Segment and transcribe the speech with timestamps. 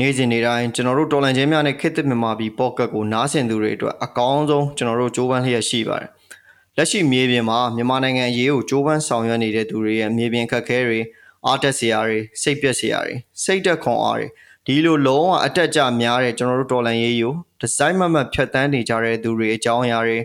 [0.00, 6.10] နေ့စဉ်နေ့တိုင်းကျွန်တော်တို့တော်လန်ချင်းများနဲ့ခေတ်သစ်မြန်မာပြည်ပေါ့ကတ်ကိုနားဆင်သူတွေအတွက်အကောင်းဆုံးကျွန်တော်တို့ကြိုးပမ်းလျက်ရှိပါတယ်။
[6.76, 11.00] လက်ရှိမြေပြင်မှာမြန်မာနိုင်ငံအရေးကိုကြိုးပမ်းဆောင်ရွက်နေတဲ့သူတွေရဲ့မြေပြင်ခက်ခဲတွေ
[11.46, 14.26] အားတက်စရာတွေစိတ်ပြက်စရာတွေစိတ်တက်ခွန်အားတွေ
[14.66, 20.18] ဒီလိုလုံးဝအတက်ကြများတဲ့ကျွန်တော်တို့တော်လန်ရေးကိုဒီဇိုင်းမမတ်ဖြတ်တန်းနေကြတဲ့သူတွေအကြောင်းအရာတွေ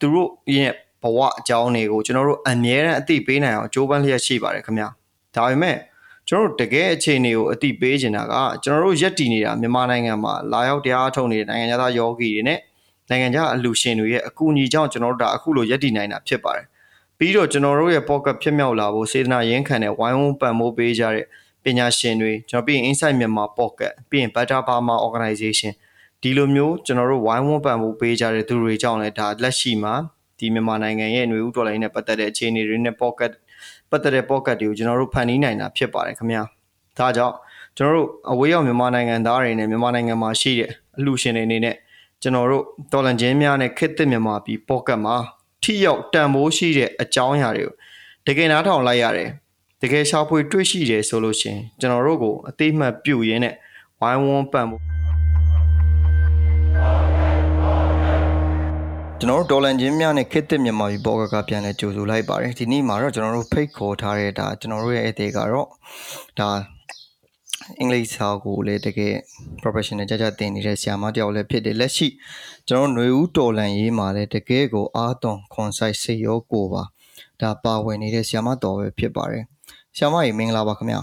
[0.00, 4.88] သူတို့ရဲ့ဘဝအကြောင်းတွေကိုကျွန်တော်တို့အမြဲတမ်းအသိပေးနိုင်အောင်ကြိုးပမ်းလျက်ရှိပါတယ်ခင်ဗျာ။
[5.36, 5.76] ဒါပေမဲ့
[6.30, 8.34] ကျွန်တော်တို့တကယ်အခြေအနေကိုအတိပေးနေတာက
[8.64, 12.58] ကျွန်တော်တို့ရက်တည်နေတာမြန်မာနိုင်ငံမှာလာရောက်တရားထုတ်နေတဲ့နိုင်ငံသားယောဂီတွေနဲ့
[13.10, 16.66] နိုင်ငံခြားအလူရှင်တွေရဲ့အကူအညီကြောင့်ကျွန်တော်တို့ဒါအခုလိုရက်တည်နိုင်တာဖြစ်ပါတယ်
[17.18, 21.26] ပြီးတော့ကျွန်တော်တို့ရဲ့ pocket ဖြစ်မြောက်လာဖို့စေတနာရင်းခံတဲ့ဝိုင်းဝန်းပံ့ပိုးပေးကြတဲ့
[21.64, 25.72] ပညာရှင်တွေကျွန်တော်ပြီးရင် Insight မြန်မာ pocket ပြီးရင် Better Burma Organization
[26.22, 29.94] ဒီလိုမျိုးကျွန်တော်တို့ဝိုင်းဝန်းပံ့ပိုးပေးကြတဲ့သူတွေကြောင့်လည်းဒါလက်ရှိမှာ
[30.38, 33.32] ဒီမြန်မာနိုင်ငံရဲ့ຫນွေဥတော်လိုင်းနဲ့ပတ်သက်တဲ့အခြေအနေတွေနဲ့ pocket
[33.90, 36.42] ပတ်သက်တဲ့ pocket တွေကိုကျွန်တော်တို့ဖန်တီးနိုင်တာဖြစ်ပါတယ်ခင်ဗျာ
[36.98, 37.34] ဒါကြောင့်
[37.76, 41.76] ကျွန်တော်တို့အဝေးရောက်မြန်မာနိုင်ငံသားတွေနဲ့မြန်မာနိုင်ငံမှာရှိတဲ့အလှူရှင်တွေအနေနဲ့
[42.22, 45.16] ကျွန်တော်တို့တော်လန်ချင်းများနဲ့ခစ်သစ်မြန်မာပြည် pocket မှာ
[45.62, 47.74] ထိရောက်တန်ဖိုးရှိတဲ့အကြောင်းအရာတွေကို
[48.26, 49.28] တကယ်နားထောင်လိုက်ရတယ်
[49.82, 53.54] တကယ်ရှာဖွေတွေ့ရှိတယ်ဆိုလို့ရှင်ကျွန်တော်တို့ကိုအသေးမှတ်ပြုရင်းနဲ့
[54.00, 54.89] ဝိုင်းဝန်းပံ့ဖို့
[59.22, 65.68] ကျွန်တော်တို့ဒေါ်လန်ချင်းများနဲ့ခစ်တစ်မြန်မာပြည်ဘောကကပြန်လဲကြိုဆိုလိုက်ပါတယ်ဒီနေ့မှာတော့ကျွန်တော်တို့ဖိတ်ခေါ်ထားတဲ့ဒါကျွန်တော်တို့ရဲ့အသေးကတော့
[66.38, 66.50] ဒါ
[67.78, 69.14] အင်္ဂလိပ်စာကိုလည်းတကယ်
[69.62, 72.08] professional ကြကြသင်နေတဲ့ဆရာမတယောက်လည်းဖြစ်တယ်လက်ရှိ
[72.68, 76.82] ကျွန်တော်ຫນွေဦးတော်လန်ရေးမှာလည်းတကယ်ကိုအာသွန်ခွန်ဆိုင်စေရောကိုပါ
[77.40, 79.44] ဒါပါဝင်နေတဲ့ဆရာမတော်ပဲဖြစ်ပါတယ်
[79.96, 81.00] ဆရာမကြီးမင်္ဂလာပါခင်ဗျာ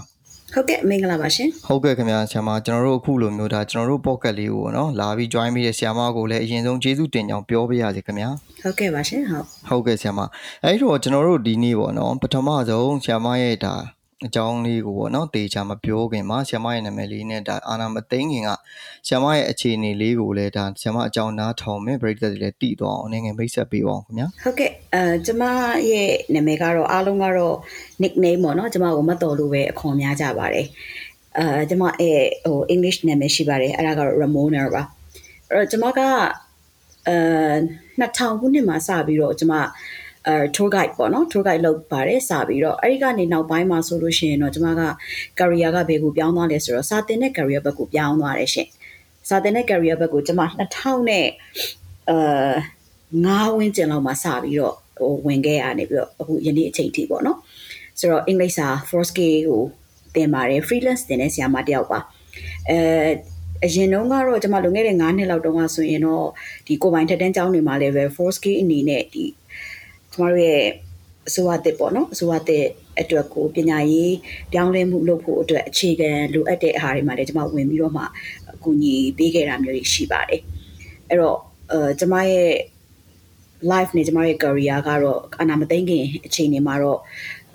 [0.54, 8.30] ဟုတ်ကဲ့မင်္ဂလာပါရှင်ဟုတ်ကဲ့ခင်ဗျာဆရာမကျွန်တော်တို့အခုလိုမျိုးဒါကျွန်တော်တို့ pocket လေးကိုနော်လာပြီး join ပြီးတဲ့ဆရာမကိုလည်းအရင်ဆုံးကျေးဇူးတင်ကြောင်းပြောပေးရစီခင်ဗျာ
[8.62, 10.20] ဟုတ်ကဲ့ပါရှင်ဟုတ်ဟုတ်ကဲ့ဆရာမ
[10.64, 13.74] အဲ့တော့ကျွန်တော်တို့ဒီနေ့ပေါ့နော်ပထမဆုံးဆရာမရဲ့ဒါ
[14.26, 18.50] အကြောင်းလေးကိုပေါ့နော်တေချာမပြောခင်မှာဆ iam ရဲ့နာမည်လေးနဲ့ဒါအာနာမသိန်းခင်က
[19.08, 25.42] ဆ iam ရဲ့အခြေအနေလေးကိုလည်းဒါဆ iam အကြောင်းနားထောင်မယ်ပရိသတ်တွေလည်းတည်သွားအောင်အနေငယ်မိတ်ဆက်ပေးပါအောင်ခင်ဗျာဟုတ်ကဲ့အဲကျမ
[25.90, 27.56] ရဲ့နာမည်ကတော့အားလုံးကတော့
[28.02, 30.66] nickname ပေါ့နော်ကျမကိုမတော်လို့ပဲအခွန်များကြပါတယ်
[31.38, 34.82] အဲကျမရဲ့ဟို English နာမည်ရှိပါတယ်အဲ့ဒါကတော့ Ramona ပါ
[35.50, 36.00] အဲ့တော့ကျမက
[37.08, 37.16] အဲ
[38.00, 39.54] 2000ခုနှစ်မှာစပြီးတော့ကျမ
[40.26, 44.82] အဲ tour guide ပေါ့နော် tour guide လုပ်ပါတယ်စပြီးတော့အဲ့ဒီကနေနောက်ပိုင်းမှာဆိုလို့ရှိရင်တော့ကျွန်မက
[45.38, 48.68] career ကဘယ်ကိုပြောင်းသွားလဲဆိုတော့စာတင်တဲ့ career ဘက်ကိုပြောင်းသွားတယ်ရှင်
[49.28, 51.26] စာတင်တဲ့ career ဘက်ကိုကျွန်မ2000နဲ့
[52.10, 52.18] အဲ
[53.26, 57.38] 9ဝန်းကျင်လောက်မှာစပြီးတော့ဟိုဝင်ခဲ့ရနေပြီးတော့အခုယနေ့အချိန်ထိပေါ့နော်
[57.98, 59.62] ဆိုတော့အင်္ဂလိပ်စာ first k ကို
[60.14, 61.98] သင်ပါတယ် freelance သင်တဲ့ဆရာမတယောက်ပါ
[62.70, 62.78] အဲ
[63.64, 66.26] အရင်တုန်းကတော့ကျွန်မလွန်ခဲ့တဲ့9နှစ်လောက်တုန်းကဆိုရင်တော့
[66.66, 69.24] ဒီကိုပိုင်ထက်တန်းကျောင်းတွေမှာလည်းပဲ first k အနေနဲ့ဒီ
[70.18, 70.62] ကျမတို့ရဲ့
[71.28, 72.66] အစိုးရတစ်ပေါ့နော်အစိုးရတစ်
[73.00, 74.14] အတွက်ကိုပညာရေး
[74.52, 78.02] ပြောင်းလဲမှုလုပ်ဖို့အတွက်အခြေခံလိုအပ်တဲ့အားတွေမှာလည်းကျမဝင်ပြီးတော့မှ
[78.54, 80.42] အကူအညီပေးခဲ့တာမျိုးတွေရှိပါတယ်
[81.08, 81.38] အဲ့တော့
[81.72, 82.50] အဲကျမရဲ့
[83.72, 87.00] life နဲ့ကျမရဲ့ career ကတော့အနာမသိခင်အချိန်တွေမှာတော့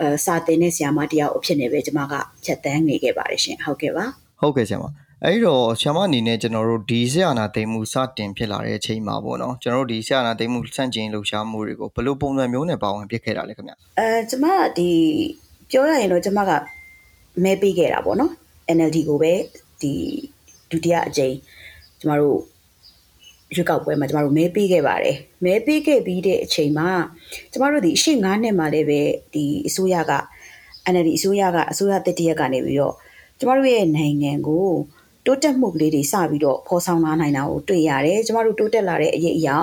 [0.01, 2.13] အဲစာသင်တဲ့ဆရာမတယောက်အဖြစ်နဲ့ပဲကျမက
[2.44, 4.06] ဖြတ်တန်းနေခဲ့ပါတယ်ရှင်ဟုတ်ကဲ့ပါ
[4.41, 4.85] ဟုတ်ကဲ့ဆရာမ
[5.28, 14.48] အဲ့တော့ဆ iam အနေနဲ့ကျွန်တော်တို့ဒီဆရာနာသိမ်းမှုစတင်ဖြစ်လာတဲ့အချိန်မှာပေါ့နော်ကျွန်တော်တို့ဒီဆရာနာသိမ်းမှုစန့်ကျင်လှုပ်ရှားမှုတွေကိုဘယ်လိုပုံစံမျိုးနဲ့ပါဝင်ဖြစ်ခဲ့တာလဲခင်ဗျအဲကျွန်မ
[14.78, 14.90] ဒီ
[15.70, 16.52] ပြောရရင်တော့ကျွန်မက
[17.44, 18.32] မဲပေးခဲ့တာပေါ့နော်
[18.78, 19.34] NLD ကိုပဲ
[19.82, 19.94] ဒီ
[20.72, 21.36] ဒုတိယအကြိမ်
[22.00, 22.40] ကျမတို့
[23.56, 26.90] ရွေးကောက်ပွဲမှာကျမတို့မဲပေးခဲ့ပါတယ်မဲပေးခဲ့ပြီးတဲ့အချိန်မှာ
[27.52, 29.02] ကျမတို့ဒီအရှိ9နှစ်မှာလည်းပဲ
[29.34, 30.14] ဒီအစိုးရက
[30.94, 32.96] NLD အစိုးရကအစိုးရတတိယကနေပြီးတော့
[33.40, 34.68] ကျမတို့ရဲ့နိုင်ငံကို
[35.26, 39.58] တိုးတက်မှုကလေးတွေစပြီးတော့ဖော်ဆောင်လာနိုင်တာကိုတွေ့ရတယ်ကျမတို့တိုးတက်လာတဲ့အရေးအရာ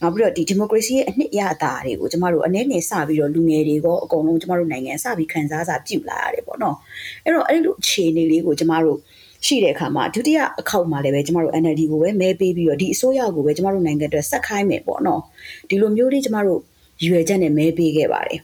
[0.00, 6.76] နောက်ပြီးတော့ဒီဒီမိုကရေစီရဲ့အနှစ်ရအတာတွေကိုကျမတို့အနေနဲ့စပြီးတော့လူငယ်တွေကောအကုန်လုံးကျမတို့နိုင်ငံစပြီးခံစားစာပြုလာရတယ်ပေါ့နော်
[7.24, 8.98] အဲ့တော့အဲ့လိုအခြေအနေလေးကိုကျမတို့
[9.46, 15.20] ရှိတဲ့အခါမှာဒုတိယအခေါက်မှာလည်းပဲကျမတို့ NLD ကိုပဲမဲပေးပြီးတော့ဒီအစိုးရကိုပဲကျမတို့နိုင်ငံအတွက်ဆက်ခိုင်းမယ်ပေါ့နော်
[15.68, 16.60] ဒီလိုမျိုးလေးကျမတို့
[17.06, 18.40] ရွယ်ချက်နဲ့မဲပေးခဲ့ပါတယ်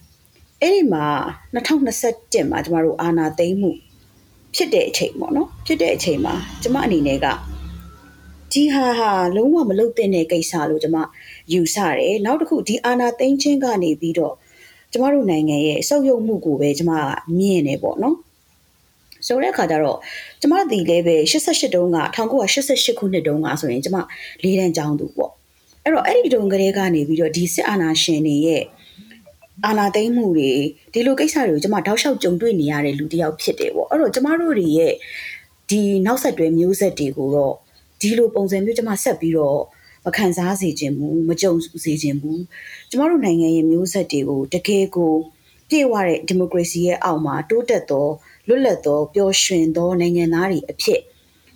[0.63, 1.07] အဲ့ဒီမှာ
[1.55, 3.71] 2021မှာကျမတို့အာဏာသိမ်းမှု
[4.55, 7.27] ဖြစ်တဲ့အချိန်ပေါ့နော်ဖြစ်တဲ့အချိန်မှာကျမအနေနဲ့က
[8.53, 10.97] ဒီဟာဟာလုံးဝမလုပ်သင့်တဲ့ကိစ္စလို့ကျမ
[11.53, 14.35] ယူဆတယ်နောက်တစ်ခုဒီအာနာသိန်းချင်းကနေပြီးတော့
[14.93, 17.03] ကျမတို့နိုင်ငံရဲ့စုပ်ယုပ်မှုကိုပဲကျမက
[17.39, 18.17] မြင်နေပေါ့နော်
[19.27, 19.99] ဆိုတဲ့အခါကျတော့
[20.41, 23.97] ကျမဒီလည်းပဲ88တုန်းက1988ခုနှစ်တုန်းကဆိုရင်ကျမ
[24.43, 25.33] လေးတန်းကျောင်းသူပေါ့
[25.83, 28.63] အဲ့တော့အဲ့ဒီတုန်းကလေးကနေပြီးတော့ဒီစစ်အာဏာရှင်တွေရဲ့
[29.65, 30.51] အာနာသိမ့်မှုတွေ
[30.93, 34.95] ဒီလိုကိစ္စတွေကိုကျမတောက်လျှောက်ကြုံတွေ့နေရတဲ့လူတစ်ယောက်ဖြစ်တယ်ပေါ့အဲ့တော့ကျမတို့တွေရဲ့
[35.71, 37.55] ဒီနောက်ဆက်တွဲမျိုးဆက်တွေကိုတော့
[38.01, 39.61] ဒီလိုပုံစံမျိုးကျမဆက်ပြီးတော့
[40.05, 41.53] မခံစားစေခြင်းဘူးမကြုံ
[41.85, 42.43] စေခြင်းဘူး
[42.91, 45.13] ကျမတို့နိုင်ငံရဲ့မျိုးဆက်တွေကိုတကယ်ကို
[45.69, 48.09] ပြေဝတဲ့ဒီမိုကရေစီရဲ့အောက်မှာတိုးတက်သော
[48.49, 51.01] လွတ်လပ်သောပျော်ရွှင်သောနိုင်ငံသားတွေအဖြစ်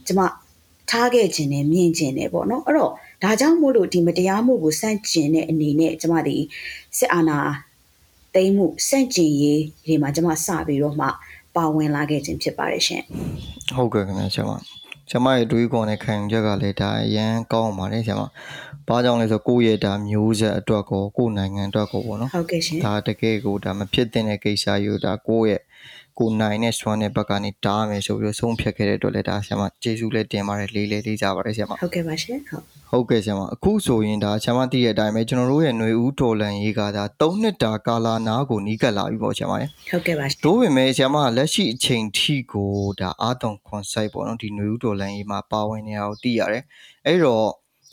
[0.06, 0.20] ကျကျမ
[0.90, 6.36] ထားခဲ့ခြင်းနဲ့မြင်ခြင်းနဲ့ပေါ့နော်အဲ့တော့ဒါကြောင့်မို့လို့ဒီမတရားမှုကိုစန့်ကျင်တဲ့အနေနဲ့ကျမဒီ
[6.98, 7.38] စစ်အာဏာ
[8.34, 11.06] သိမ်းမှုစန့်ကျင်ရေးဒီမှာကျမစပြီးတော့မှ
[11.56, 13.02] ပါဝင်လာခဲ့ခြင်းဖြစ်ပါတယ်ရှင်
[13.76, 14.52] ဟုတ်ကဲ့ခင်ဗျာဆရာမ
[15.10, 18.22] ဆရာမရဲ့တွေးခေါ်တဲ့ခံယူချက်ကလည်းဒါအရန်ကောင်းပါတယ်ဆရာမ
[18.88, 25.62] ဘာကြောင့်လဲဆိုကိုယ့်ရဲ့ဒါမျိုးဆက်အတွက်ကိုကိုယ့်နိုင်ငံအတွက်ကိုပေါ့နော်ဟုတ်ကဲ့ရှင်ဒါတကယ်ကိုဒါမဖြစ်တဲ့ကိစ္စယူဒါကိုယ့်ရဲ့
[26.19, 46.63] ကိုနိုင်နဲ့စွမ်းတဲ့ဘက်ကနေတားမယ်ဆိုပြီးတော့ဆုံးဖြတ်ခဲ့တဲ့အတွက်လည်းဒါဆရာမကျေးဇူးလည်းတင်ပါတယ်လေးလေးလေးကြပါတယ်ဆရာမ ဟုတ်ကဲ့ပါရှင်ဟုတ် ဟုတ်ကဲ့ဆရာမအခုဆိုရင်ဒါဆရာမသိတဲ့အတိုင်းပဲကျွန်တော်တို့ရဲ့ຫນွေဦးတော်လန်ရေးကဒါ3နှစ်တာကာလာနာကိုနီးကပ်လာပြီပေါ့ဆရာမရေ ဟုတ်ကဲ့ပါရှင် တို့ပေမဲ့ဆရာမကလက်ရှိအချိန်ထိကိုဒါအာတုံခွန်ဆိုင်ပေါ့နော်ဒီຫນွေဦးတော်လန်ရေးမှာပါဝင်နေတာကိုသိရတယ်
[47.07, 47.47] အဲ့တော့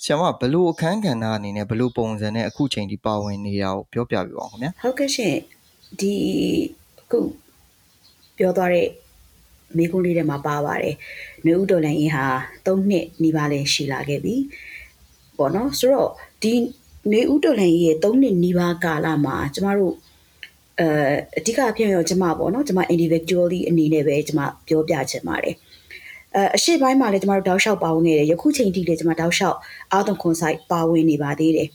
[0.05, 5.37] ဆရာမဘယ်လို့အခန်းကဏ္ဍအနေနဲ့ဘယ်လို့ပုံစံနဲ့အခုချိန်ထိပါဝင်နေတာကိုပြောပြပြပါဦးခင်ဗျာ ဟုတ်ကဲ့ရှင်
[6.01, 6.15] ဒီ
[7.01, 7.19] အခု
[8.38, 8.88] ပြောသွားတဲ့
[9.78, 10.96] မိကုန်းလေးထဲမှာပါပါတယ်။
[11.46, 12.26] နှွေဦးတော်လိုင်းရင်ဟာ
[12.66, 14.36] 3နှစ်နီးပါးလဲရှိလာခဲ့ပြီ။
[15.38, 16.12] ပေါ့နော်ဆိုတော့
[16.42, 16.54] ဒီ
[17.12, 19.96] နှွေဦးတော်လိုင်းရဲ့3နှစ်နီးပါးကာလမှာကျမတို့
[20.80, 20.88] အဲ
[21.38, 25.56] အဓိကအဖြစ်ရောကျမပေါ့နော်ကျမ individually အနေနဲ့ပဲကျမပြောပြချင်ပါတယ်။
[26.36, 29.58] အဲအရှိပိုင်းမှာလည်းကျမတို့တောက်လျှောက်ပါဝင်နေတယ်ယခုချိန်ထိလည်းကျမတောက်လျှောက်
[29.92, 31.68] အာသွန်ခွန်ဆိုင်ပါဝင်နေပါသေးတယ်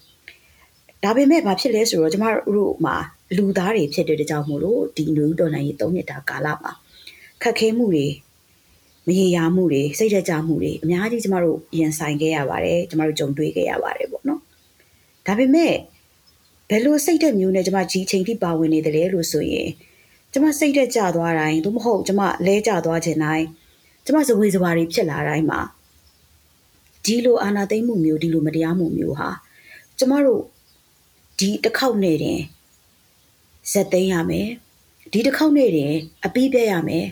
[1.05, 2.25] ။ဒါပေမဲ့ဘာဖြစ်လဲဆိုတော့ကျမ
[2.57, 2.97] တို့မှာ
[3.37, 6.73] လူသားတွေဖြစ်တဲ့ကြောင့်မို့လို့ဒီလူတော်နိုင်ရေး၃နှစ်တာကာလမှာ
[7.43, 8.07] ခက်ခဲမှုတွေ
[9.07, 14.41] မရေရာမှုတွေစိတ်ဓာတ်ကြမှုတွေအများကြီးကျမတို့ရင်ဆိုင်ခဲ့ရပါတယ်ကျမတို့ကြုံတွေ့ခဲ့ရပါတယ်ပေါ့နော်
[15.27, 15.75] ဒါပေမဲ့
[16.71, 19.69] ဘယ်လိုစိတ်ဓာတ်မျိုးနဲ့ကျမကြီးချိန်ထိပါဝင်နေတယ်လဲလို့ဆိုရင်
[20.33, 23.47] ကျမစိတ်ဓာတ်ကျသွားတိုင်းသို့မဟုတ်ကျမလဲကျသွားခြင်းတိုင်း
[24.05, 25.61] ကျမဇဝေဇဝါတွေဖြစ်လာတိုင်းမှာ
[27.05, 29.29] ဒီလိုအာနာသိမ့်မှုမျိုးဒီလိုမတရားမှုမျိုးဟာ
[29.99, 30.43] ကျမတို့
[31.39, 32.41] ဒီတစ်ခေါက်နဲ့တင်
[33.73, 34.49] ဇက်သိမ်းရမယ်
[35.13, 35.95] ဒီတစ်ခေါက်နဲ့တင်
[36.25, 37.07] အပီးပြရမယ်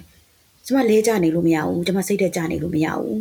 [0.66, 3.18] ကျမလဲကြနေလို့မရဘူးကျမစိတ်သက်ကြနေလို့မရဘူး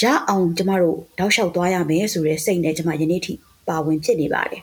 [0.00, 3.34] ရအောင်ကျမတို့တောက်လျှောက်သွားရမယ်ဆိုတဲ့စိတ်နဲ့ကျမယနေ့ထိ
[3.68, 4.62] ပါဝင်ဖြစ်နေပါတယ်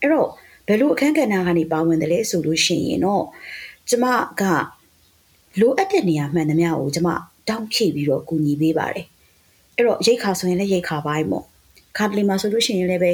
[0.00, 0.28] အဲ့တော့
[0.66, 3.24] ဘယ်လိုအခန်းကဏ္ဍကနေပါဝင်တယ်လဲဆိုလို့ရှိရင်တော့
[3.88, 4.04] ကျမ
[4.40, 4.42] က
[5.60, 7.08] လိုအပ်တဲ့နေရာမှန်သမျှကိုကျမ
[7.48, 9.06] တောင်းဖြည့်ပြီးတော့ကူညီပေးပါတယ်
[9.76, 11.46] အဲ့တော့ရိတ်ခါဆိုရင်လည်းရိတ်ခါပိုင်းပေါ့
[11.98, 13.12] ခါတလီမှာဆိုလို့ရှိရင်လည်းပဲ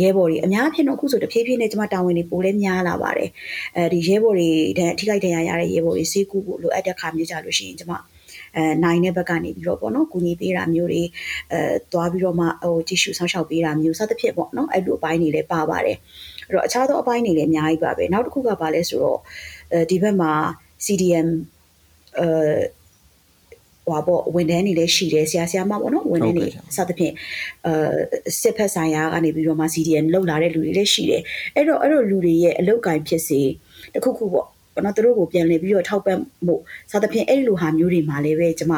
[0.00, 3.30] ရဲဘော်တွေအများဖြင့်တော့အခုဆိုတဖြည်းဖြည်းနဲ့ကျမတာဝန်တွေပိုလဲများလာပါတယ်
[3.76, 7.92] အဲဒီရဲဘော်တွေတန်းထိခိုက်တရားရတဲ့ရဲဘော်တွေစေကူဖို့လိုအပ်တဲ့ခါမျိုးကြလို့ရှိရင်ကျမ
[8.56, 11.02] အဲနိုင်တဲ့ဘက်ကနေပြီးတော့ပေါ့နော်ကူညီပေးတာမျိုးတွေ
[11.52, 11.60] အဲ
[11.92, 15.96] သွားပြီးတော့မှဟိုတ िश ူဆောင်းရှောက်ပေးတာမျိုးစသဖြင့်ပေါ့နော်အဲ့လိုအပိုင်းတွေလည်းပါပါတယ်
[16.46, 19.20] အဲ့တော့အခြားသောအပိုင်းတွေလည်းအများကြီးပါပဲနောက်တစ်ခုကပါလဲဆိုတော့
[19.72, 20.32] အဲဒီဘက်မှာ
[20.84, 21.28] CDM
[22.20, 22.28] အဲ
[23.88, 26.46] ဟွာပေါ့ဝန်ထမ်းတွေလည်းရှိတယ်ဆရာဆရာမပေါ့နော်ဝန်ထမ်းတွေ
[26.76, 27.14] စသဖြင့်
[27.66, 31.22] အဲစစ်ဖက်ဆိုင်ရာကနေပြီးတော့မှ CDN လောက်လာတဲ့လူတွေလည်းရှိတယ်
[31.54, 33.40] အဲ့တော့အဲ့လိုလူတွေရဲ့အလောက်ကင်ဖြစ်စေ
[33.94, 36.54] တခုခုပေါ့ဘာလို့သူတို့ကိုပြန်လည်ပြီးတော့ထောက်ပံ့မှု
[36.92, 38.74] စသဖြင့်အဲ့လိုဟာမျိုးတွေမှာလည်းပဲကျမ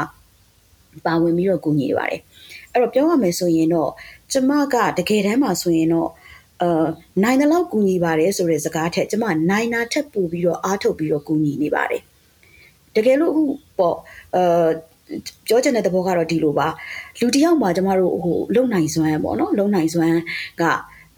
[1.07, 2.21] ပါဝင်ပြီးတော့ကူညီနေပါတယ်
[2.73, 3.91] အဲ့တော့ပြောရမယ်ဆိုရင်တော့
[4.33, 6.11] ကျမကတကယ်တမ်းမှာဆိုရင်တော့
[6.63, 6.87] အာ
[7.23, 12.03] နိုင်တဲ့လောက်ကူညီပါတယ်ဆိုတဲ့စကားထက်ကျမနိုင်နာထက်ပိုပြီးတော့အားထုတ်ပြီးတော့ကူညီနေပါတယ်
[12.97, 13.45] တကယ်လို့အခု
[13.79, 13.97] ပေါ့
[14.37, 14.69] အာ
[15.49, 16.69] ပြောချင်တဲ့သဘောကတော့ဒီလိုပါ
[17.21, 20.19] လူတစ်ယောက်မှာကျမတို့ဟိုလုံနိုင်စွမ်းပေါ့နော်လုံနိုင်စွမ်း
[20.61, 20.63] က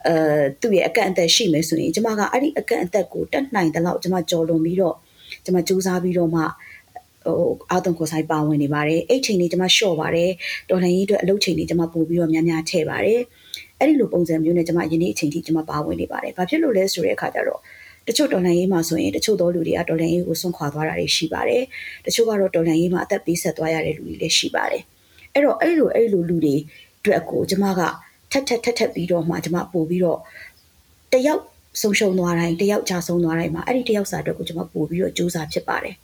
[0.06, 0.14] အဲ
[0.61, 4.96] သူ့ရဲ့အကန့်အသတ်ရှိမယ်ဆိုရင်ကျမကအဲ့ဒီအကန့်အသတ်ကိုတက်နိုင်တဲ့လောက်ကျမကြော်လွန်ပြီးတော့
[5.44, 10.30] ကျမစူးစမ်းပြီးတော့မှဟိုအာသွန်ကိုဆိုင်ပါဝင်နေပါတယ်အဲ့ချိန်လေးကျမလျှော့ပါတယ်
[10.70, 13.20] တော်လှန်ရေးအတွက်အလုပ်ချိန်လေးကျမပို့ပြီးတော့များများထည့်ပါတယ်
[13.78, 17.61] အဲ့ဒီလိုပုံစံမျိုးနဲ့ကျမယနေ့အချိန်ထိကျမပါဝင်နေပါတယ်ဘာဖြစ်လို့လဲဆိုတဲ့အခါကျတော့
[18.09, 21.62] တချို့တော်လှန်ရေးမှာဆိုရင်တချို့သောလူတွေကတော်လှန်ရေးကိုဆွန့်ခွာသွားတာတွေရှိပါတယ်
[22.06, 24.82] တချို့ကတော့တော်လှန်ရေးမှာအသက်ပေးဆက်သွားရတဲ့လူတွေလည်းရှိပါတယ်
[25.35, 26.56] အဲ့တော့အဲ့လိုအဲ့လိုလူတွေ
[27.00, 27.80] အတွက်ကိုကျမက
[28.32, 30.18] ထက်ထက်ထက်ထက်ပြီးတော့မှကျမပို့ပြီးတော့
[31.12, 31.42] တယောက်
[31.80, 35.94] ဆုံးရှုံးသွားတိုင်းတယောက်ချဆုံးသွားတိုင်းမှာအဲ့ဒီတယောက်စာအတွက်ကိုကျမပို့ပြီးတော့စူးစမ်းဖြစ်ပါတယ်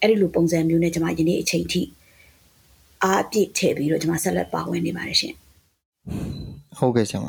[0.00, 1.82] အဲ့ဒီလိုပုံစံမျိုးနဲ့ကျမယနေ့အချိန်ထိ
[3.02, 5.34] အားအပြည့်ထည့်ပြီးတော့ကျမဆက်လက်ပါဝင်နေပါတယ်ရှင်
[6.78, 7.26] ဟုတ်ကဲ့ဆရာမ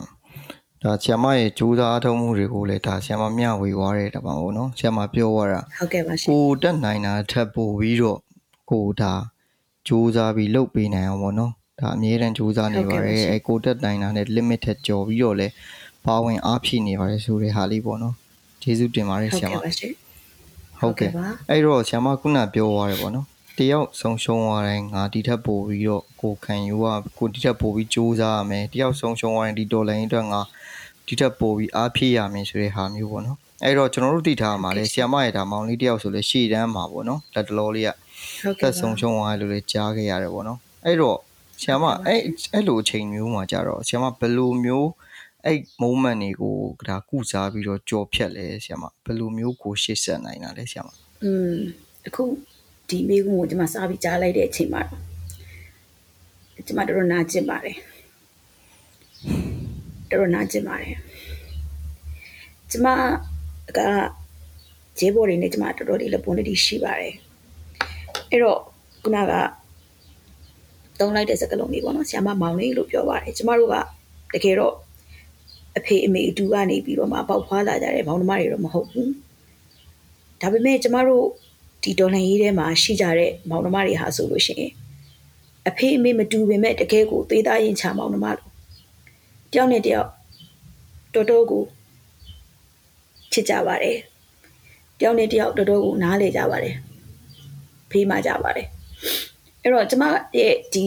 [0.87, 8.19] ဒါဆရာမရဲ့ကြိုးစားအထောက်မှုတွေကိုလည်းဒါဆရာမမျှဝေသွားတဲ့တပါဘောနော်ဆရာမပြောသွားတာဟုတ်ကဲ့ပါရှင်ကိုတက်နိုင်တာထပ်ပို့ပြီးတော့
[8.71, 9.13] ကိုဒါ
[9.87, 15.47] ကြိုးစားပြီးလုပ်ပေးနိုင်အောင်ပေါ့နော်ဒါအမြဲတမ်းကြိုးစားနေပါတယ်အဲကိုတက်နိုင်တာနဲ့ limit ထက်ကျော်ပြီးတော့လဲ
[16.05, 18.15] ပါဝင်အားဖြည့်နေပါတယ်ဆိုတဲ့ဟာလေးပေါ့နော်
[18.61, 19.93] ကျေးဇူးတင်ပါတယ်ဟုတ်ဆရာမကဲ့ပါရှင်
[20.79, 21.09] ဟုတ်ကဲ့
[21.49, 23.25] အဲ့တော့ဆရာမခုနပြောသွားတယ်ပေါ့နော်
[23.59, 26.85] တယောက်ဆုံးရှုံးသွားတိုင်းငါဒီထက်ပိုပြီးတော့ကိုခံယူရ
[27.17, 30.41] ကိုဒီထက်ပိုပြီးစူးစမ်းရမယ်တယောက်ဆုံးရှုံးသွားရင်ဒီဒေါ်လာရင်းအတွက်ငါ
[31.07, 37.89] ဒီထက်ပိုပြီးအားဖြည့်ရမယ်ဆိုတဲ့ဟာမျိုးပေါ့နော်အဲ့တော့ကျွန်တော်တို့သိထားရမှာလေဆီယမရဲ့ဒါမောင်လေးတယောက်ဆိုလဲရှေ့တန်းမှာပေါ့နော်လက်တလောလေးက
[38.41, 41.17] ဟုတ်ကဲ့သက်ပါဆုံးရှုံးသွားတယ်လို့လည်းကြားခဲ့ရတယ်ပေါ့နော်အဲ့တော့
[41.61, 42.21] ဆီယမအဲ့
[42.53, 44.89] အဲ့လိုအချိန်မျိုးမှာကြတော့ဆီယမဘယ်လိုမျိုး
[45.45, 50.87] အဲ့ moment တွေကိုဒါကုစားပြီးတော့ကြော်ဖြတ်လဲဆီယမဘယ်လိုမျိုးကိုရှေ့ဆက်နိုင်တာလဲဆီယမ
[51.23, 51.57] อืม
[52.07, 52.23] အခု
[52.89, 54.81] ဒီမိကုန်းကိုကျွန်မစပြီးကြားလိုက်တဲ့အချိန်မှာ
[56.67, 57.75] ကျမတော်တော်နာကျင်ပါတယ်
[60.09, 60.95] တော်တော်နာကျင်ပါတယ်
[62.71, 62.87] ကျမ
[63.77, 63.79] က
[64.99, 67.13] ဂျေဘော်တွေနဲ့ကျမတော်တော်လေးလက်ပွန်လေးရှိပါတယ်
[68.31, 68.59] အဲ့တော့
[69.03, 69.33] ခုနက
[70.99, 73.75] တုံးလိုက်တဲ့စကားလုံးလေးပေါ့နော်ဆ iam မမောင်လေးလို့ပြောပါတယ်ကျမတို့က
[74.33, 74.73] တကယ်တော့
[75.77, 79.11] အဖေအမေအတူကနေပြီးတော့မှပေါက်ဖွာလာကြတဲ့ဘောင်နှမတွေတော့မဟုတ်ဘူး
[80.41, 81.25] ဒါပေမဲ့ကျမတို့
[81.87, 84.71] ဒီဒေါ်လာရေးထဲမှာရှိကြတဲ့မောင်နှမတွေဟာဆိုလို့ရှိရင်
[85.67, 88.49] အဖေအမေမတူပေမဲ့တကယ်ကိုသေးသားရင်ချမောင်နှမလို့
[89.51, 90.09] တယောက်နဲ့တယောက်
[91.13, 91.63] တော်တော်ကို
[93.31, 93.97] ချစ်ကြပါတယ်
[94.99, 96.75] တယောက်နဲ့တယောက်တော်တော်ကိုနားလေကြပါတယ်
[97.91, 98.67] ဖေးမှကြပါတယ်
[99.61, 100.03] အဲ့တော့ကျမ
[100.39, 100.83] ရဲ့ဒီ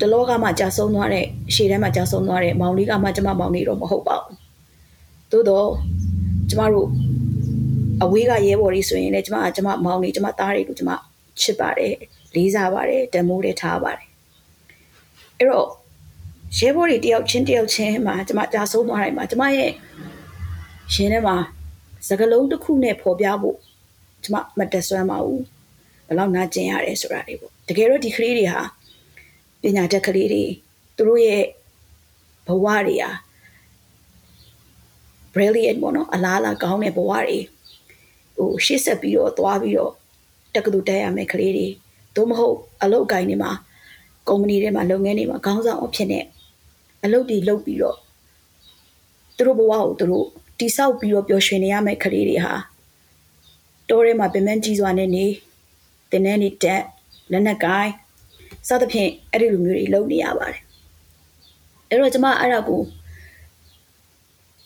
[0.00, 4.34] တလောကမှကြာဆုံးသွားတဲ့ရှေ့ထဲမှာကြာဆုံးသွားတဲ့မောင်လေးကမှကျမမောင်လေးတော့မဟုတ်ပါဘူး
[5.30, 5.68] သို့တော့
[6.50, 6.88] ကျမတို့
[8.04, 10.90] အဝေးကရဲဘော်တွေဆိုရင်လည်းကျမကျမမောင်လေးကျမသားတွေကိုကျမ
[11.40, 11.94] ချစ်ပါတယ်
[12.34, 14.06] လေးစားပါတယ်တမိုးတွေထားပါတယ်
[15.38, 15.68] အဲ့တော့
[16.58, 19.72] ရဲဘော်တွေတယောက်ချင်းတယောက်ချင်းမှာကျမကြာဆုံးသွားတိုင်းမှာကျမရဲ့
[20.92, 21.36] ရှင်ထဲမှာ
[22.08, 23.56] စကလုံးတစ်ခုနဲ့ပေါ်ပြဖို့
[24.24, 25.42] ကျမမတက်ဆွမ်းပါဘူး
[26.06, 28.62] ဘယ်လောက်နာကျင်ရတယ်ဆိုတာတွေပေါ့တကယ်တော့ဒီကလေးတွေဟာ
[29.62, 30.44] ပညာတတ်ကလေးတွေ
[30.96, 31.44] သူတို့ရဲ့
[32.46, 33.10] ဘဝတွေဟာ
[35.34, 37.38] brilliant ပေါ့နော်အလားအလာကောင်းတဲ့ဘဝတွေ
[38.38, 39.92] ဟိုရှေ့ဆက်ပြီးတော့သွားပြီးတော့
[40.54, 41.66] တက္ကသိုလ်တက်ရမယ့်ကလေးတွေ
[42.16, 43.52] သို့မဟုတ်အလုပ်ကိုင်းတွေမှာ
[44.28, 46.24] ကုမ္ပဏီတွေမှာလုပ်ငန်းတွေမှာခေါင်းဆောင်အဖြစ်နဲ့
[47.04, 47.96] အလုပ်တွေလုပ်ပြီးတော့
[49.36, 50.26] သူတို့ဘဝကိုသူတို့
[50.58, 52.54] တိဆောက်ပြီးတော့ပျော်ရွှင်နေရမယ့်ကလေးတွေဟာ
[53.88, 55.24] တောထဲမှာပင်မကြီးစွာနဲ့နေ
[56.10, 56.82] တင်းနေနေတက်
[57.32, 57.92] လက်နက်ကိုင်း
[58.68, 60.60] စသဖြင့်အဲ့ဒီလိုမျိုးတွေလုပ်နေရပါတယ်
[61.88, 62.80] အဲ့တော့ကျမအဲ့ဒါကို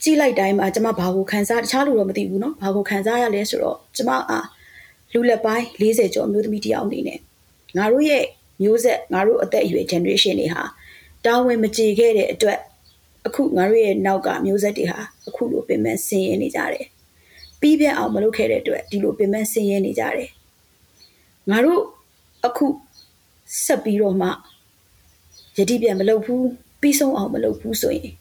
[0.03, 4.47] ကြည့်လိုက်တိုင်းမှာကျမဘာကိုခံစားတခြားလူတော့မသိဘူးเนาะဘာကိုခံစားရလဲဆိုတော့ကျမအား
[5.13, 7.19] လူလက်ပိုင်း40ကျော်မျိုးသမီးတယောက်အနေနဲ့
[7.77, 8.23] ငါတို့ရဲ့
[8.61, 10.63] မျိုးဆက်ငါတို့အသက်အရွယ် generation တွေဟာ
[11.25, 12.59] တာဝန်မကြေခဲ့တဲ့အတွက်
[13.27, 16.85] အခုငါတို့ရဲ့နောက်ကမျိုးဆက်တွေဟာအခုလိုပင်ပန်းဆင်းရဲနေကြတယ်
[17.61, 20.29] ပြီးပြတ်အောင်မလုပ်ခဲ့တဲ့အတွက်ဒီလိုပင်ပန်းဆင်းရဲနေကြတယ်
[21.51, 21.81] ငါတို့
[22.45, 22.65] အခု
[23.65, 24.29] ဆက်ပြီးတော့မှ
[25.57, 26.45] ယတိပြန်မလုပ်ဘူး
[26.81, 28.13] ပြီးဆုံးအောင်မလုပ်ဘူးဆိုရင်